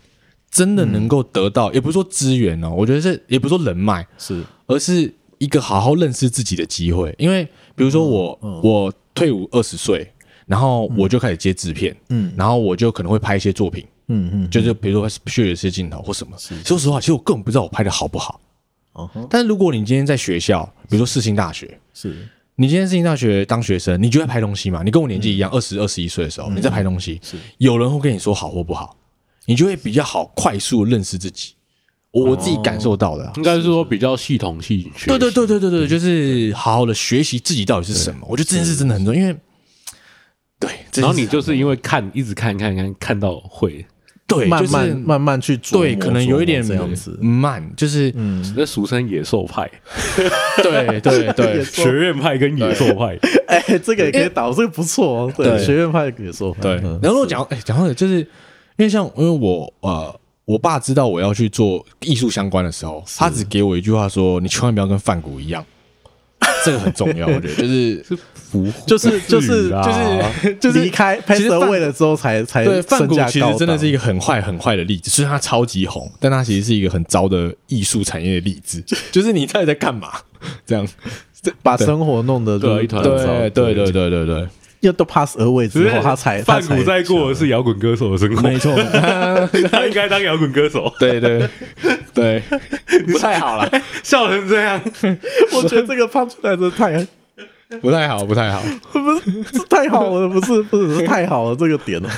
[0.55, 7.15] 真的能够得到，也不是说资源哦，我觉得是，也不是说人脉，是，而是一个好好认识自己的机会。
[7.19, 7.45] 因为
[7.75, 10.11] 比如说我，我退伍二十岁，
[10.47, 16.37] 然后我就开始接制片，嗯，然后我就可能会拍一些作品，嗯嗯，就是比如说需要有些镜头或什么。
[16.65, 18.41] 说实话，其实我根本不知道我拍的好不好。
[18.93, 22.15] 哦，但是如果你今天在学校，比如说世新大学，是
[22.57, 24.83] 你今天世新大学当学生，你就在拍东西嘛？
[24.83, 28.97] 你跟我年纪一样，二十二十一岁的时候，你在拍东西，是有人会跟你说好或不好。
[29.47, 31.55] 你就会比较好，快速认识自己。
[32.15, 34.89] 我我自己感受到的，应该是说比较系统性。
[35.07, 38.21] 对对对对对对，就是好好的学习自己到底是什么。
[38.29, 39.37] 我觉得这件事真的很重要，因为
[40.61, 43.85] 对，然后你就是因为看，一直看看看看到会，
[44.29, 49.69] 对，慢慢慢慢去做，对，可能有一点这样子慢，就是嗯，那俗称野兽派。
[50.63, 55.33] 对 对对，学院派跟野兽派，哎，这个也可以导，这个不错哦。
[55.37, 56.61] 对，学院派跟野兽派。
[56.63, 58.27] 对，然后讲哎，讲到的就是。
[58.77, 65.65] 因为像因为我呃，我爸知道我要去做艺术相关的时候，他只给我一句话说：“你千万不要跟范谷一样。
[66.65, 68.05] ”这个很重要，我觉得就是
[68.87, 78.83] 就是就是就是就是离开 Pasteway 了之后才才对范谷其实真的是一个很坏很坏的例子，虽然他超级红，但他其实是一个很糟的艺术产业的例子。
[79.11, 80.13] 就是你到底在干嘛？
[80.67, 80.87] 这样
[81.63, 83.11] 把生活弄得一团糟。
[83.11, 84.49] 对对对对对对。
[84.87, 88.75] 要都 pass away 之后，他才梵谷在过的是摇滚歌手的生活，没错，
[89.71, 90.93] 他应该当摇滚歌手。
[90.99, 91.49] 对对
[92.13, 92.43] 对，
[93.07, 93.71] 不太好了，
[94.03, 94.81] 笑成这样，
[95.55, 97.07] 我觉得这个放出来真的太
[97.81, 98.63] 不太好，不太好，
[98.93, 102.11] 不是太好了，不是不是太好了，这个点了，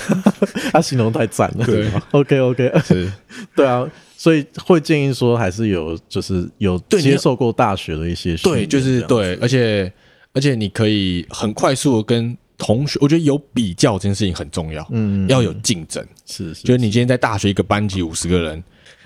[0.73, 1.65] 他形容太赞了。
[1.65, 3.11] 对，OK OK，是，
[3.55, 3.87] 对啊。
[4.19, 9.93] 所以会建议说，还是有就是有接受过大学的一些对，就是对，而且
[10.33, 18.63] 而且你可以很快速的跟同学，我觉得有比较这件事情很重要，嗯，要有竞争，是，是，就是你今天在大学一个班级五十个人。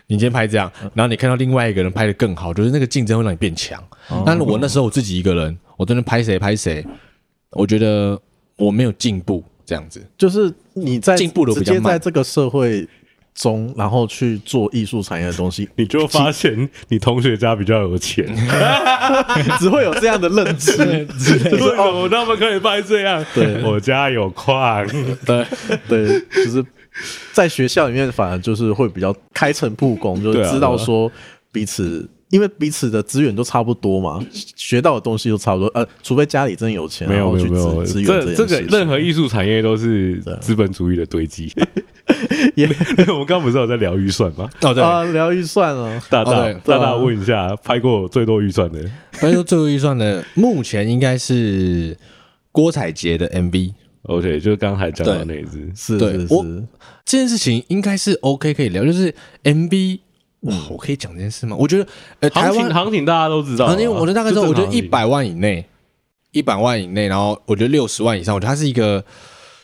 [0.07, 3.81] 你今天拍这样，然后你看到另外一个人拍的更好，就是那个竞争会让你变强。
[4.27, 6.85] 但是我那时候我自己一个人，我真的拍谁拍谁，
[7.51, 8.21] 我觉得
[8.57, 10.05] 我没有进步，这样子。
[10.19, 12.89] 就是你在进步的比较慢，在这个社会
[13.41, 18.25] 中，然后去做艺术产业的东西， 你就发现你同学家比较有钱，
[19.59, 20.77] 只会有这样的认知。
[20.77, 21.07] 为
[21.59, 23.25] 什么他们可以拍这样？
[23.35, 24.87] 对，我家有矿。
[25.27, 25.45] 对
[25.89, 26.65] 对，就是。
[27.33, 31.11] 在学校里面，反而就是会比较开诚布公，就是知道说
[31.53, 34.21] 彼此，因为彼此的资源都差不多嘛，
[34.57, 35.69] 学到的东西都差不多。
[35.69, 41.51] 呃，除非家里真有钱，没有没有没有，这这个任何艺术产业都是资本主义的堆积。
[42.55, 42.67] 也，
[43.09, 44.49] 我们刚刚不是有在聊预算吗？
[44.63, 46.01] 哦，对啊，聊预算哦。
[46.09, 48.81] 大大大大问一下，拍过最多预算的？
[49.13, 51.97] 拍过最多预算的，目前应该是
[52.53, 53.75] 郭采洁的 MV。
[54.05, 56.45] OK，就是刚才讲到那一支，是对是，是我
[57.05, 59.15] 这件事情应该是 OK 可以聊，就是
[59.45, 59.99] MV，
[60.41, 61.55] 哇，我可以讲这件事吗？
[61.59, 61.87] 我觉得，
[62.21, 65.67] 呃，台湾行情大家都知道，行情我觉得大概知道，我觉得一百万以内，
[66.33, 69.05] 一百万以内，然后我觉得六十万以上，我觉得它是一个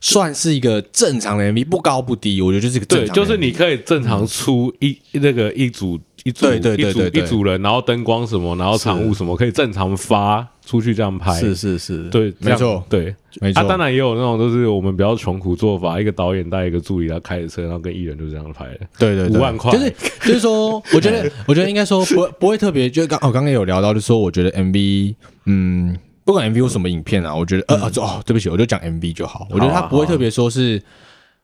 [0.01, 10.47] 算是一个正常的 MV，不高不低，我觉得就是一个正常，就是你可以正常出一那个一组一组对对对对一组人，然后灯光什么，然后场务什么，可以正常发。
[10.67, 11.33] 出去这样拍。
[11.33, 13.61] 是是是，对，没错，对，没错。
[13.61, 18.65] 啊，当然也有那种，就是我们比较穷苦做法，一个导演带一个助理，他开着车，然后跟艺人就这样拍。
[18.65, 18.81] 的。
[18.99, 19.95] 对对，五万块，就是
[20.25, 29.47] 就是说，我觉得 我觉得应该说不不会特别，就刚我刚刚有聊到，就是说我觉得 MV，嗯，不管 MV 有什么影片啊，我觉得呃哦，对不起，我就讲 MV 就好。
[29.49, 30.83] 我觉得他不会特别说是，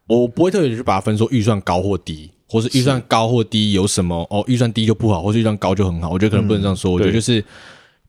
[0.06, 6.10] 我不会特别去把它分说预算高或低，或是预算高或低有什么哦，预算低就不好，或是预算高就很好。
[6.10, 7.42] 我觉得可能不能这样说，我觉得就是。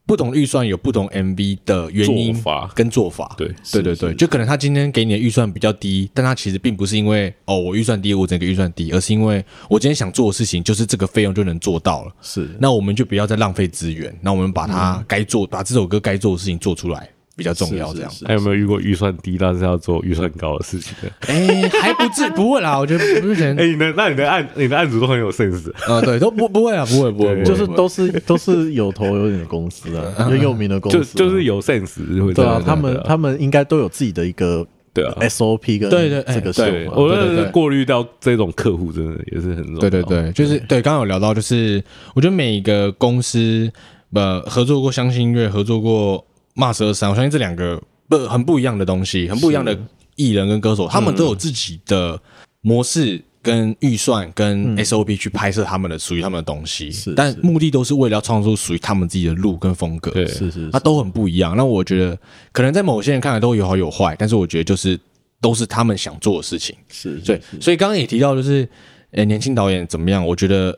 [0.05, 2.35] 不同预算有不同 MV 的原因
[2.75, 12.11] 跟做法，对对对对，就可能他今天给你的预算比较低，但他其实并不是因为哦我预算低，我整个预算低，而是因为我今天想做的事情就是这个费用就能做到了。
[12.21, 17.09] 是，那我们就不要再浪费资源，那我们把它该做，把这首歌该做的事情做出来。
[17.35, 18.25] 比较重要，这样子。
[18.27, 21.11] 还有没有遇过预算低但是要做预算高的事情的？
[21.27, 23.43] 哎，还不至不会啦，我觉得不是。
[23.57, 32.33] 哎，你的那你的案你的案子都很有 sense 啊，对，都不不会啊，不会不会，就是都是都是有头有脸 的公司啊，很有名的公司，就就是有 sense。
[32.33, 39.79] 对啊，他们他们应该都有自己的一个对啊 SOP 跟对对这个对，我觉得过滤掉这种客户真的也是很重要。
[39.79, 43.71] 对对对，就是对，刚刚有聊到，就是我觉得每一个公司
[44.13, 46.23] 呃合作过相信音乐，合作过
[46.55, 47.81] Mars 二三，我相信这两个。
[48.09, 49.75] 不，很不一样的东西，很不一样的
[50.15, 52.21] 艺人跟歌手，他们都有自己的
[52.59, 56.91] 模式、跟预算、跟 SOP 去拍摄他们的属于他们的东西。
[56.91, 60.11] 是，但目的都是为了要创造出属于他们自己的路跟风格。
[60.11, 61.55] 对，是是，它都很不一样。
[61.55, 62.19] 那我觉得，
[62.51, 64.99] 可能在某些人看来都有好有坏，但是我觉得就是
[65.39, 66.75] 都是他们想做的事情。
[66.89, 67.41] 是，对。
[67.61, 68.67] 所以刚刚也提到，就是
[69.11, 70.23] 呃，年轻导演怎么样？
[70.27, 70.77] 我觉得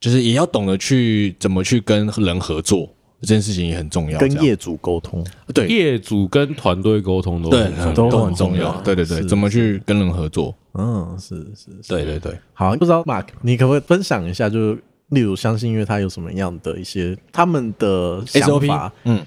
[0.00, 2.88] 就是也要懂得去怎么去跟人合作。
[3.22, 10.52] 这件事情也很重要，跟业主沟通，对业主跟团队沟通都对都很重要，对对对，怎么去跟人合作？
[10.74, 12.36] 嗯，是是，对对对。
[12.52, 18.92] 好，不知道 Mark，你可不可以分享一下，就是例如相信音乐，他有什么样的一些他们的想法？
[19.04, 19.24] 嗯，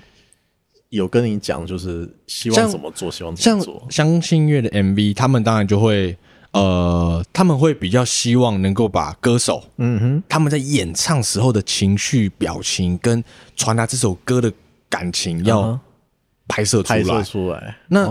[0.90, 3.88] 有跟你讲，就是希望怎么做，希望怎么做？
[3.90, 6.18] 相信音乐的 MV，他们当然就会。
[6.56, 13.22] 呃，他们会比较希望能够把歌手，嗯哼，他们在演唱时候的情绪、表情跟
[13.58, 14.50] 传达这首歌的
[14.88, 15.78] 感情要
[16.48, 17.00] 拍摄出来。
[17.00, 17.78] 拍摄出来。
[17.90, 18.06] 那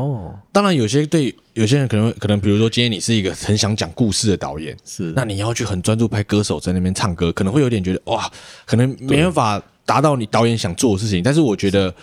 [0.53, 8.31] 当然，有些对有些人可能可能，比如说今天你是一个很想讲故事的导演，是，那你要去很专注拍歌手在那边唱歌，可能会有点觉得哇，
[8.67, 11.23] 可能没办法达到你导演想做的事情。
[11.23, 11.95] 但是我觉得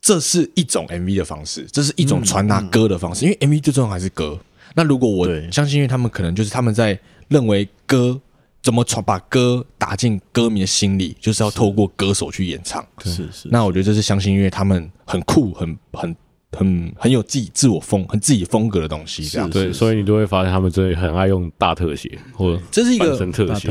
[0.00, 4.38] 这是一种 MV 的方式，这是一种传达歌的方式，因为 MV 最重要还是歌。
[4.74, 6.98] 那如果我相信，因为他们可能就是他们在
[7.28, 8.20] 认为歌
[8.62, 12.84] 怎么传，把歌打进歌迷的心里，就是要透过歌手去演唱。
[13.04, 13.48] 是是。
[13.50, 16.16] 那我觉得这是相信，因为他们很酷，很很
[16.52, 19.24] 很很有自己自我风，很自己风格的东西。
[19.26, 23.18] 这样对，所以你就会发现他们真的很爱用大特写，或者这是一个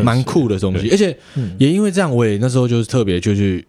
[0.02, 0.90] 蛮酷的东西。
[0.90, 1.18] 而且
[1.60, 3.68] 也因为这样，我也那时候就是特别就去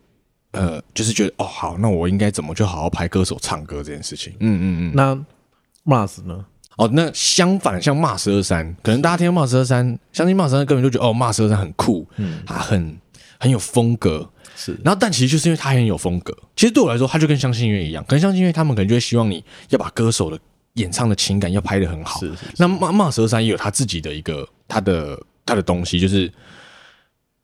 [0.52, 4.32] 呃，就是觉得哦，好，那我应该怎么就好好拍歌手唱歌这件事情。
[4.40, 4.92] 嗯嗯嗯。
[4.94, 6.44] 那 Mars 呢？
[6.78, 12.96] 哦，那相反，像 Mars 二三，可能大家听 Mars 二三，相信 Mars 二三根本就觉得哦，Mars 二三很酷，嗯，他很
[13.40, 14.78] 很有风格，是。
[14.84, 20.38] 然后，但其实就是因为他很有风格，其实对我来说，他就跟相信音乐一样，可能相信音乐他们可能就会希望你要把歌手的
[20.74, 22.20] 演唱的情感要拍的很好。
[22.20, 22.52] 是，是，是。
[22.58, 26.32] 那 Mars 二三也有他自己的一个他的他的东西，就是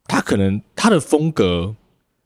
[0.04, 1.74] 他可能他的风格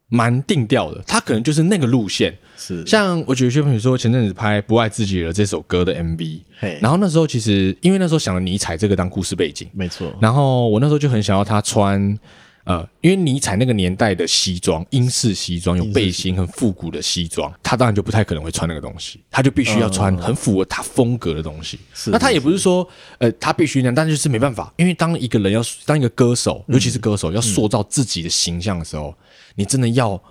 [0.09, 2.37] 蛮定调的，他可能就是那个路线。
[2.57, 6.41] 是像我举个例，比如说前阵子拍《不爱自己了》这首歌的 MV，
[6.81, 10.13] 然后那时候其实因为那时候想了尼采这个当故事背景，没错。
[10.19, 12.19] 然后我那时候就很想要他穿。
[12.65, 21.79] 呃，因为尼采那个年代的西装，英式西装，有背心，很复古的西装，他当然就不太可能会穿那个东西，他就必须要穿很符合他风格的东西。
[21.95, 22.87] 是，那他也不是说，
[23.17, 29.15] 呃，他必须那样，但是就是没办法，因为当一个人要当一个歌手，尤其是歌手要塑造自己的形象的时候，
[29.59, 30.23] 你真的要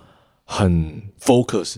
[0.43, 1.75] 很 focus，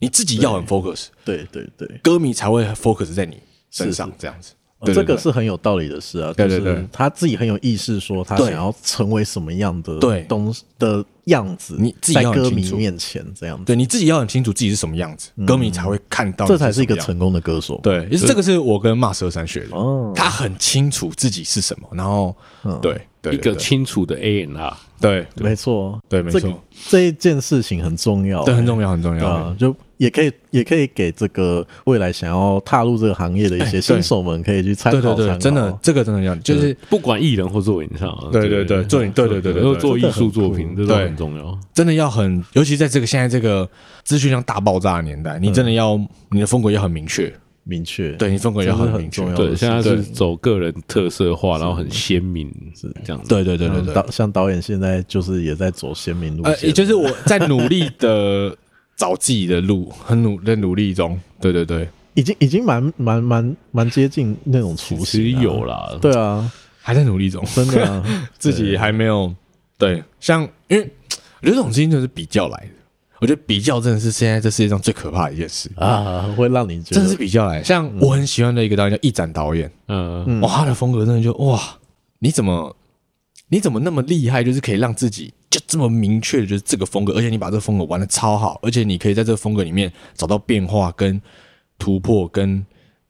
[0.00, 3.40] 你自己要很 focus，对对对，歌迷才会 focus 在你
[3.70, 4.52] 身上，这样子。
[4.82, 17.78] 对对对，这个是很有道理的事啊，对对对，就是他自己很有意识，说他想要成为什么样的东西的样子，你自己要在歌迷面前这样子，对，你自己要很清楚自己是什么样子，嗯、歌迷才会看到，这才是一个成功的歌手。
[17.82, 26.54] 对，其实这个是我跟 Mars23 学的，哦，他很清楚自己是什么，然后，嗯、对，一个清楚的 A&R，对，没错，对，没错，这，
[26.88, 29.76] 这一件事情很重要，对，很重要，很重要，啊，就。
[30.00, 35.14] 也可以，也可以给这个未来想要踏入这个行业的一些新手们，可以去参考。
[35.14, 41.58] 对对对，真的，这个真的要，就是不管艺人或做影像，对对对，做对对对对，做艺术作品，这都很重要。
[41.74, 43.68] 真的要很，尤其在这个现在这个
[44.02, 47.30] 资讯量大爆炸的年代，你真的要你的风格要很明确，
[47.64, 48.12] 明确。
[48.12, 49.22] 对你风格要很明确。
[49.34, 53.28] 对，现在是走个人特色化，然后很鲜明，是这样子。
[53.28, 58.56] 对对对对对，导像导演现在就是也在走鲜明路线，也就是我在努力的。
[59.00, 61.18] 找自己的路，很努在努力中。
[61.40, 65.96] 对对对，已经已经蛮蛮蛮蛮接近那种雏形有啦。
[66.02, 68.04] 对啊，还在努力中，真的啊，
[68.38, 69.34] 自己还没有
[69.78, 70.04] 对。
[70.20, 70.82] 像因为
[71.40, 72.72] 我觉得这种事情就是比较来的，
[73.20, 75.70] 我觉得比较真的是现在这世界上最可怕的一件事。
[75.76, 77.62] 啊，会让你觉得真的是比较来。
[77.62, 81.58] 像我很喜欢的一个导演叫易展导演，嗯，哇，他的风格真的就哇，
[82.18, 82.76] 你怎么
[83.50, 85.30] 你怎么那么厉害，就是可以让自己。
[85.50, 91.20] 就这么明确的就是这个风格，而且你把这个风格玩得超好，而且你可以在这个风格里面找到变化跟
[91.78, 92.64] 突破，跟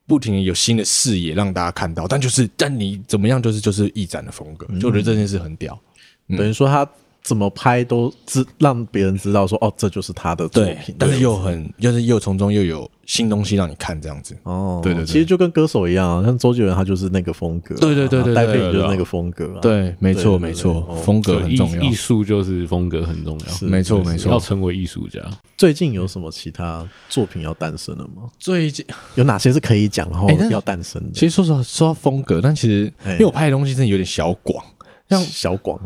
[0.07, 2.09] 不停的有新的视野让大家看到。
[2.09, 5.80] 但就是，但你怎么样，就是就是易展的风格，就我觉得这件事很屌。
[6.26, 6.84] 嗯，等于说他。
[7.23, 14.37] 怎么拍都知让别人知道说哦，这就是他的作品，但是又很就是又从中又有新东西让你看这样子。
[14.45, 25.21] 哦，对对，其实就跟歌手一样，像周杰伦他就是那个风格，对对对对，戴佩妮就是那个风格，对，没错没错，风格很重要，艺术就是风格很重要，没错没错，要成为艺术家。
[25.57, 28.31] 最近有什么其他作品要诞生了吗？
[28.39, 31.11] 最近 有哪些是可以讲然后要诞生的？
[31.12, 34.64] 其实说实话说到风格，但其实因为我拍的东西真的有点小广。
[35.11, 35.79] 像小广，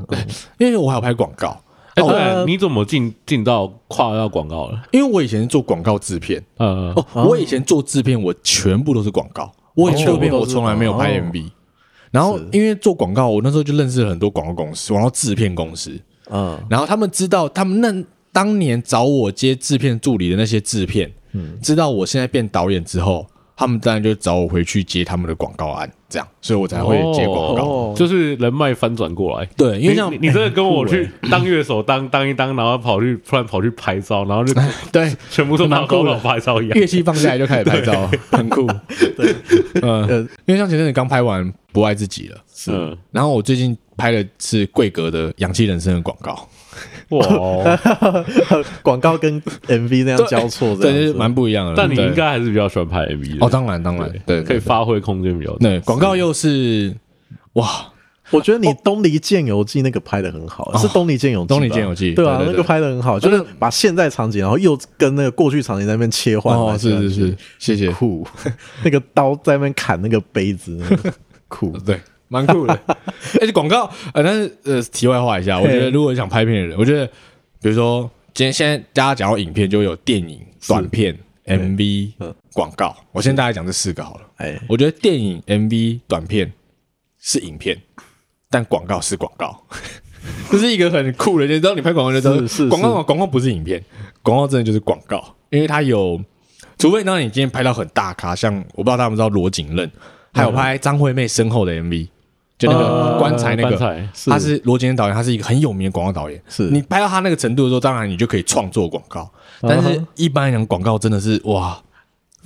[0.58, 1.58] 因为我还有拍广告。
[1.94, 4.82] 哎，对，你怎么进进到跨到广告了？
[4.92, 9.50] 因为我以前做广告制片，呃，哦，我以前做制片，我全部都是广告。
[9.74, 11.50] 我以前制片我从来没有拍 MV。
[12.10, 15.98] 然后因为做广告，我那时候就认识了很多广告公司，然后制片公司。
[16.30, 23.26] 嗯，然后他们知道，他们那当年找我接制片助理的那些制片，嗯，知道我现在变导演之后。
[23.56, 29.46] 他们当然就找我回去接他们的广告案，这样，所以我才会接广告，哦、就是人脉翻转过来。
[29.56, 34.52] 对，因为像你，你真的跟我去当乐手，当当一当，然后跑去突然跑去拍照，然后就
[34.90, 38.66] 对，全部都拿高老拍照一样，乐器放下来就开始拍照，很酷。
[39.16, 39.34] 对，
[39.82, 46.48] 嗯，因为像前阵子刚拍完《不爱自己了》，是，然后我最近拍的是贵格的《氧气人生》的广告。
[47.10, 47.78] 哇，
[48.82, 51.74] 广告跟 MV 那样交错，对，就是蛮不一样的。
[51.76, 53.46] 但你应该还是比较喜欢拍 MV 的。
[53.46, 55.58] 哦，当然，当然，对，可以发挥空间比较大。
[55.58, 56.94] 对，广告又是
[57.54, 57.92] 哇，
[58.30, 66.56] 我觉得你《东离剑游记》那个拍的很好，是《东离剑游记》，《东离剑游记》对啊，那个拍的很好，就是把现在场景，然后又跟那个过去场景在那边切换。
[66.56, 67.90] 哦，是是是，谢谢。
[67.92, 68.26] 酷，
[68.82, 70.80] 那个刀在那边砍那个杯子，
[71.48, 72.00] 酷， 对。
[72.28, 72.78] 蛮酷的，
[73.40, 77.06] 而 且广告，呃，但是呃，题外话一下，我觉得如果你想拍片的人，我觉得，
[77.60, 81.16] 比如说今天现在大家讲到影片，就有电影、短片、
[81.46, 82.12] MV、
[82.52, 82.96] 广告。
[83.12, 84.20] 我先大概讲这四个好了。
[84.36, 86.52] 哎，我觉得电影、MV、短片
[87.20, 87.80] 是影片，
[88.50, 89.62] 但广告是广告，
[90.50, 91.46] 这是一个很酷的。
[91.46, 92.28] 你知道，你拍广告的时
[92.64, 93.82] 候，广告广告不是影片，
[94.22, 96.20] 广告真的就是广告，因为它有，
[96.78, 99.88] 除非当你今天拍到很大咖，像我不知道他们知道罗景任，
[100.32, 102.08] 还有拍张惠妹身后的 MV。
[102.64, 103.76] 就那个棺材那个，
[104.26, 106.40] 他是罗杰的导演，他是一个很有名的广告导演。
[106.48, 109.30] 是你拍到他那个程度的时候，当然你就可以创作广告。
[109.60, 111.78] 但是一般来讲，广告真的是哇。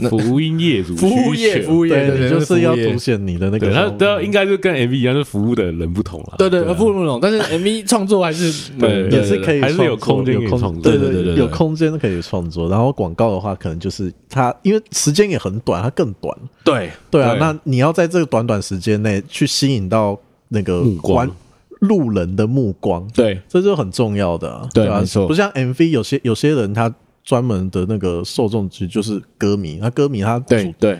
[0.08, 3.72] 服务业主， 服务业，服务业，对，就是要凸显你的那个。
[3.72, 6.34] 他都应该就跟 MV 一样，是服务的人不同了。
[6.38, 10.82] 对对，服务不同，但是 MV 创作还是对，也是可以，还是有空间可以创作。
[10.82, 12.68] 对对对，有空间可以创作。
[12.68, 16.36] 然后广告的话，可能就是它，因为时间也很短，它更短。
[16.62, 20.18] 对对啊，那你要在这个短短时间内去吸引到
[20.48, 21.28] 那个观
[21.80, 25.00] 路人的目光，对，这就很重要的、啊，对，吧、啊？
[25.00, 26.92] 没错，不像 MV 有些有些人他
[27.28, 30.98] 专门的那个受众其实就是歌迷，那歌迷他对对，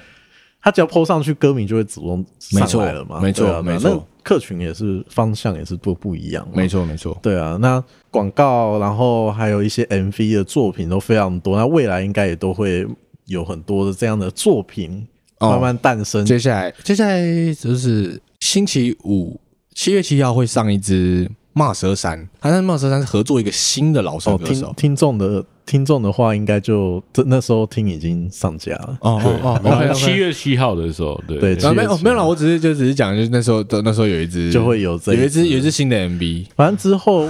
[0.61, 12.87] 他只要 po 上去，歌迷就会主动上来了嘛，没错、啊、没错，那客群也是方向也是多不一样，没错没错，对啊，那广告然后还有一些 MV 的作品都非常多，那未来应该也都会
[13.25, 15.09] 有很多的这样的作品
[15.41, 16.21] 慢慢诞生。
[16.21, 17.23] 哦、接下来接下来
[17.55, 19.41] 就是星期五。
[19.75, 24.69] 七月七号会上一支骂蛇山，他跟骂蛇山是合作一个新的老生歌手。
[24.69, 28.97] 哦、听听众的听众的话，应该就那时候听已经上架了。
[29.01, 31.39] 哦哦哦，七月七号的时候，对。
[31.41, 35.49] 对，对没有没有啦，我只是就只是讲，就是那时候那时候有一支就会有这有一支。
[35.49, 37.29] 有一支新的 MV，反正之后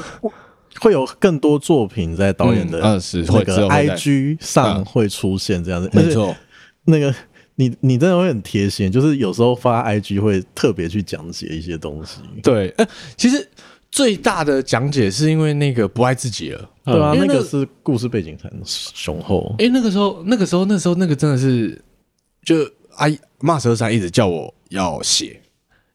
[0.81, 6.37] 会有更多作品在导演的嗯是那个 IG 上会出现这样子，没错，
[6.85, 7.15] 那个。
[7.61, 12.21] 你你真的会很贴心，就是有时候发 IG 会特别去讲解一些东西。
[12.41, 13.45] 对，呃，其实
[13.91, 19.55] 最大的讲解是因为那个不爱自己了，对啊，那个、是故事背景很雄厚。
[19.59, 21.83] 哎，那个时候，那个时候，那时候，那个真的是，
[22.45, 22.57] 就
[22.97, 25.41] 阿姨骂蛇山一直叫我要写，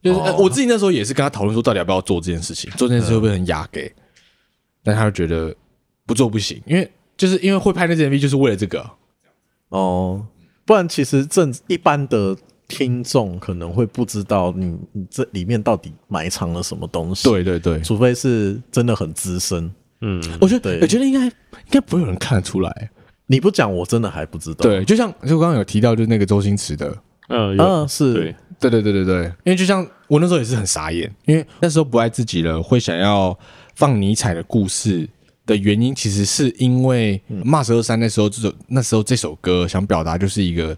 [0.02, 3.92] 就是、哦呃、我自己那时候也是跟他讨论说，到底要不要做这件事情，做这件事会不会很亚给？
[4.84, 5.56] 但他就觉得
[6.06, 8.90] 不做不行，因为就是因为会拍那支 MV 就是为了这个
[9.70, 10.26] 哦。
[10.66, 12.36] 不然，其实正一般的
[12.68, 17.30] 听众可能会不知道你你这里面到底埋藏了什么东西。
[17.30, 19.72] 对对对，除非是真的很资深。
[20.02, 21.32] 嗯，我觉得我觉得应该应
[21.72, 22.90] 该不会有人看得出来。
[23.28, 24.64] 你不讲，我真的还不知道。
[24.64, 26.96] 对，就像就刚刚有提到，就是那个周星驰的，
[27.30, 28.14] 嗯嗯，是
[28.60, 33.38] 对对对对对对，因为就像我那时候也是很傻眼，因为那时候不爱自己了，会想要
[33.76, 35.08] 放尼采的故事。
[35.46, 40.74] 的原因其实是因为《骂十二三》那时候这首那时候这首歌想表达就是一个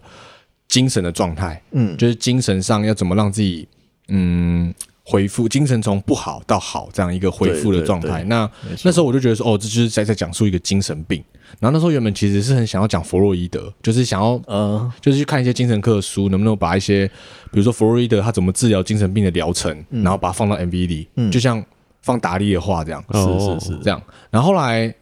[0.68, 3.66] 精神的状态，嗯，就是精神上要怎么让自己
[4.08, 8.24] 嗯恢复精神从不好到好这样一个恢复的状态。
[8.24, 8.50] 那
[8.84, 11.22] 那时候我就觉得说，哦，这就是在在讲述一个精神病。
[11.60, 17.06] 然后那时候原本其实是很想要讲弗洛伊德，就是想要呃，就是去看一些精神科的书，能不能把一些
[17.52, 21.64] 比如说弗洛伊德他怎么治疗精神病的疗程，然后把它放到 MV 里，嗯，就像。
[22.02, 24.00] 放达利的话，这样是是是这样。
[24.30, 24.94] 然后后来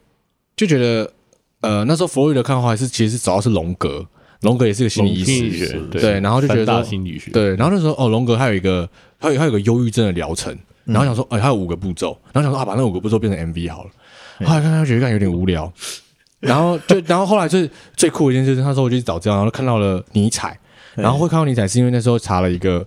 [0.56, 1.12] 就觉得，
[1.60, 4.02] 呃，那时候弗洛伊德看的话是其实是主要是荣格，
[4.44, 6.20] 荣格也是个心理医师，对。
[6.20, 7.56] 然后就觉得心理学，对。
[7.56, 8.88] 然后那时候哦，龙格还有一个，
[9.18, 10.56] 他有他有个忧郁症的疗程。
[10.84, 12.16] 然后想说，哎，他有五个步骤。
[12.32, 13.90] 然后想说啊，把那五个步骤变成 MV 好了。
[14.46, 15.72] 后来看他觉得有点无聊。
[16.40, 20.56] 然后就 然后后来就是最酷的一件事，那时候我就去找这样，然后看到了尼采。
[20.94, 22.78] 然后会看到尼采，是因为那时候查了一个，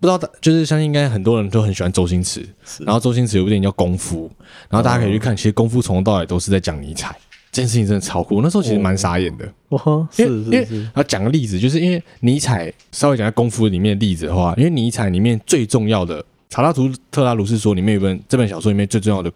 [0.00, 2.42] 不知道，就是相信应该很多人都很喜欢周星驰。
[2.78, 4.30] 然后周星驰有部电影叫《功夫》，
[4.70, 7.14] 然后大家可以去看，其实《功夫》从头到尾都是在讲尼采。
[7.52, 9.52] 这件事情真的超酷，那时候其实蛮傻眼的。
[9.70, 10.82] 哇，是是是。
[10.82, 19.32] 然后讲个例子，就是因为尼采稍微讲下《功夫》里面的例子的话，因为尼采里面最重要的《查拉图特拉如是说》里面有本这本小说里面最重要的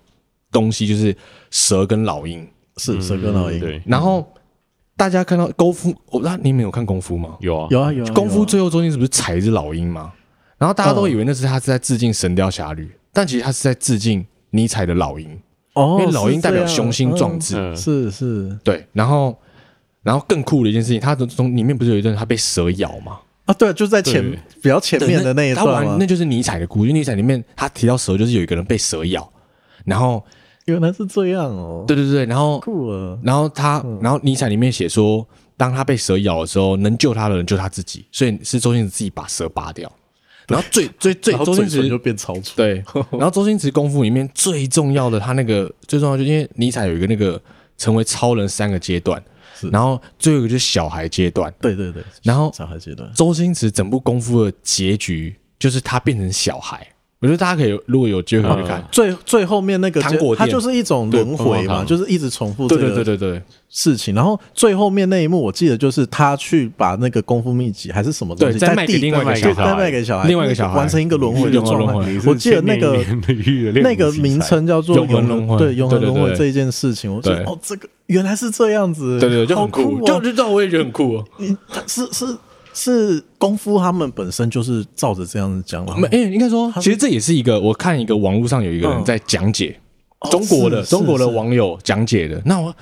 [0.51, 1.17] 东西就是
[1.51, 2.47] 蛇跟老鹰，
[2.77, 3.61] 是蛇跟老鹰。
[3.61, 4.27] 对，然后。
[4.97, 7.37] 大家看到功夫，我那你没有看功夫吗？
[7.41, 8.13] 有啊，有啊，有啊。
[8.13, 10.13] 功夫最后中间是不是踩一只老鹰吗？
[10.57, 15.37] 然后大家都以为那是他是在致敬《神雕侠侣》，但其实他是在致敬尼采的老鹰。
[15.75, 18.59] 哦，因为老鹰代表雄心壮志，是是。
[18.65, 19.37] 对，然后，
[20.03, 23.19] 然后更酷的一件事情，他从里面不是有一段他被蛇咬吗？
[23.45, 24.25] 啊，对，就在前
[24.63, 26.89] 比较前面的那一段，那就是尼采的故事。
[26.89, 29.31] 因为尼采里面他提到蛇，就是有一个人被蛇咬，
[29.85, 30.25] 然后。
[30.67, 31.85] 原来是这样哦！
[31.87, 35.23] 对对对，然后酷了，然后他，然后尼采里面写说，
[35.59, 39.93] 当他被蛇咬的时候，能救他的人就他自己，所以是周星驰自己把蛇拔掉。
[40.49, 42.55] 然后最最最，周星驰就变超粗。
[42.57, 42.83] 对，
[43.13, 47.41] 然后周星驰功夫里面最重要的，他那个最重要，就因为尼采有一个那个
[47.77, 49.23] 成为超人三个阶段，
[49.73, 51.53] 然后最后一个就是小孩阶段。
[51.61, 56.87] 对对对，然后小孩阶段，周星驰整部功夫的结局就是他变成小孩。
[57.25, 58.85] 我觉得大家可以，如果有机会可以去看。
[58.93, 63.17] 最最后面那个糖果店，它就是一种轮回嘛，就是一直重复这个对对对。
[63.17, 64.15] 对对事情。
[64.15, 70.77] 然后最后面那一幕，我记得就是他去把那个功夫秘籍还是什么东西再卖给另外一个小孩，再卖给小孩，另外一个小孩。
[70.77, 72.21] 完成一个轮回的状态。
[72.27, 73.03] 我记得那个
[73.83, 81.25] 那个名称叫做永恒轮回，对永恒轮回这一件事情，我觉得哦，这个原来是这样子，对对，就很酷，就就我也觉得很酷哦。
[81.39, 81.57] 你
[81.87, 82.37] 是是。
[82.75, 85.87] 是功夫，他们本身就是照着这样子讲。
[85.99, 89.79] 没，应该说，其实这也是一个我看一个网络上有一个人在讲解
[90.31, 92.43] 中国的中国的网友讲解的。
[92.45, 92.75] 那我，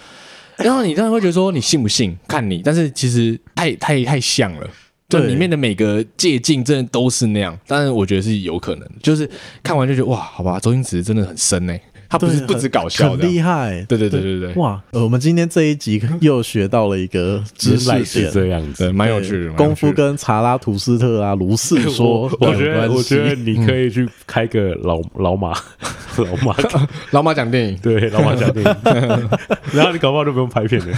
[0.56, 2.16] 然后你当然会觉得说，你信不信？
[2.26, 4.66] 看你，但是其实太太太像了，
[5.08, 7.56] 就里面的每个借镜真的都是那样。
[7.66, 9.28] 但是我觉得是有可能，就是
[9.62, 11.76] 看完就觉得哇，好吧，周星驰真的很深呢。
[12.12, 13.82] 他不是不止搞笑的，很厉害。
[13.88, 14.78] 对对对对对，哇！
[14.90, 19.52] 我们今天这一集又学到了一个知识点，是这样子，蛮有趣的。
[19.54, 25.54] 功夫跟查拉图斯特啊，卢四 说，我觉得我觉得你可以去开个老老马
[26.18, 26.54] 老马
[27.12, 29.28] 老马讲电影，对，老马讲电影，
[29.72, 30.94] 然后你搞不好就不用拍片了，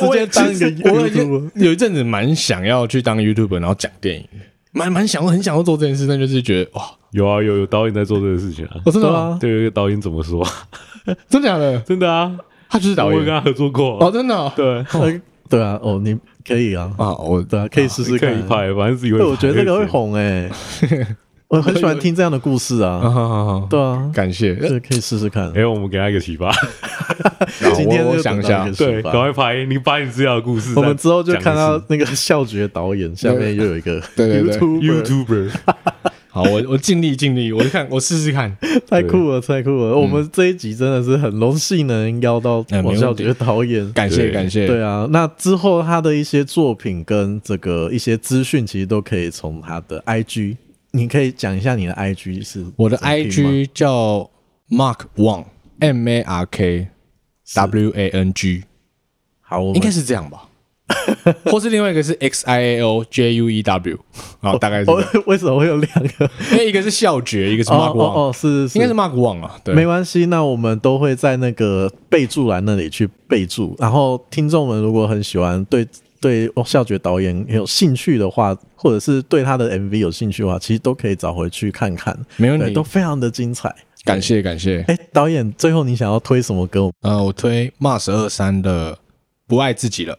[0.00, 1.50] 直接当一个 YouTube。
[1.54, 4.28] 有一阵子蛮想要去当 YouTuber，然后讲电影。
[4.78, 9.36] 蛮蛮想，很想要做这件事，但就是觉得哇，有啊，有有导演在做这个事情啊，真的吗？
[9.40, 10.46] 对，有一个导演怎么说？
[11.28, 11.78] 真的假的？
[11.84, 12.32] 真的啊，
[12.68, 14.84] 他就是导演，我跟他合作过哦，真的，对，
[15.50, 20.50] 对啊，哦，你可以啊，啊，我对啊，可以试试看，可以拍，反正自己会，我觉得这个会红诶。
[21.48, 23.00] 我很喜欢 听这样的故事啊，
[23.70, 25.50] 对啊，感谢，这可以试试看。
[25.52, 26.52] 哎，我们给他一个启发。
[27.74, 30.74] 今天我想一下，对，赶快拍，你把你资料的故事。
[30.76, 35.50] 我们之后就看到那个笑觉导演下面又有一个 YouTuber。
[36.30, 38.54] 好，我我尽力尽力，我看我试试看。
[38.86, 39.96] 太酷了，太酷了！
[39.96, 44.66] 我们这一集真的是很荣幸能邀到王笑觉导演，感谢感谢。
[44.66, 50.56] 对啊，那之后他的一些作品跟这个一些资讯，其实都可以从他的 IG。
[50.98, 52.66] 你可以讲一下你的 IG 是？
[52.76, 54.28] 我的 IG 叫
[54.68, 56.88] Mark Wang，M A R K
[57.54, 58.64] W A N G。
[59.40, 60.44] 好，应该是这样吧？
[61.46, 63.98] 或是另外一个是 X I A O J U E W。
[64.40, 64.90] 好，大概是。
[65.26, 66.30] 为什么会有两个？
[66.52, 68.28] 因为一个是笑觉，一个是 Mark Wang。
[68.28, 69.60] 哦，是，应该是 Mark Wang 啊。
[69.62, 70.26] 对，没关系。
[70.26, 73.76] 那我们都会在那个备注栏那里去备注。
[73.78, 75.86] 然后听众们如果很喜欢对。
[76.20, 83.74] 对笑觉导演有兴趣的话，或者是对他的 MV 有兴趣的话，其实都可以找回去看看，没问题，都非常的精彩。
[84.04, 84.84] 感谢感谢。
[84.88, 86.90] 哎，导演，最后你想要推什么歌？
[87.02, 88.94] 呃，我推 Mars 二三的
[89.46, 90.14] 《不爱自己了》。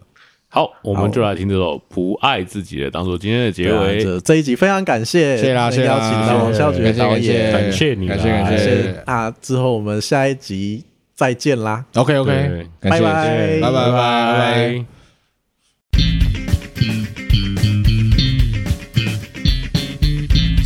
[0.52, 4.04] 好，我们就来听这首《不爱自己了》，当做今天的结尾。
[4.04, 9.04] 这这一集非常感谢，谢啦，谢啦，邀请到王孝觉导演，感谢你，感谢感谢。
[9.06, 10.84] 那之后我们下一集
[11.16, 11.86] 再见啦。
[11.94, 14.99] OK OK，拜拜拜拜拜拜。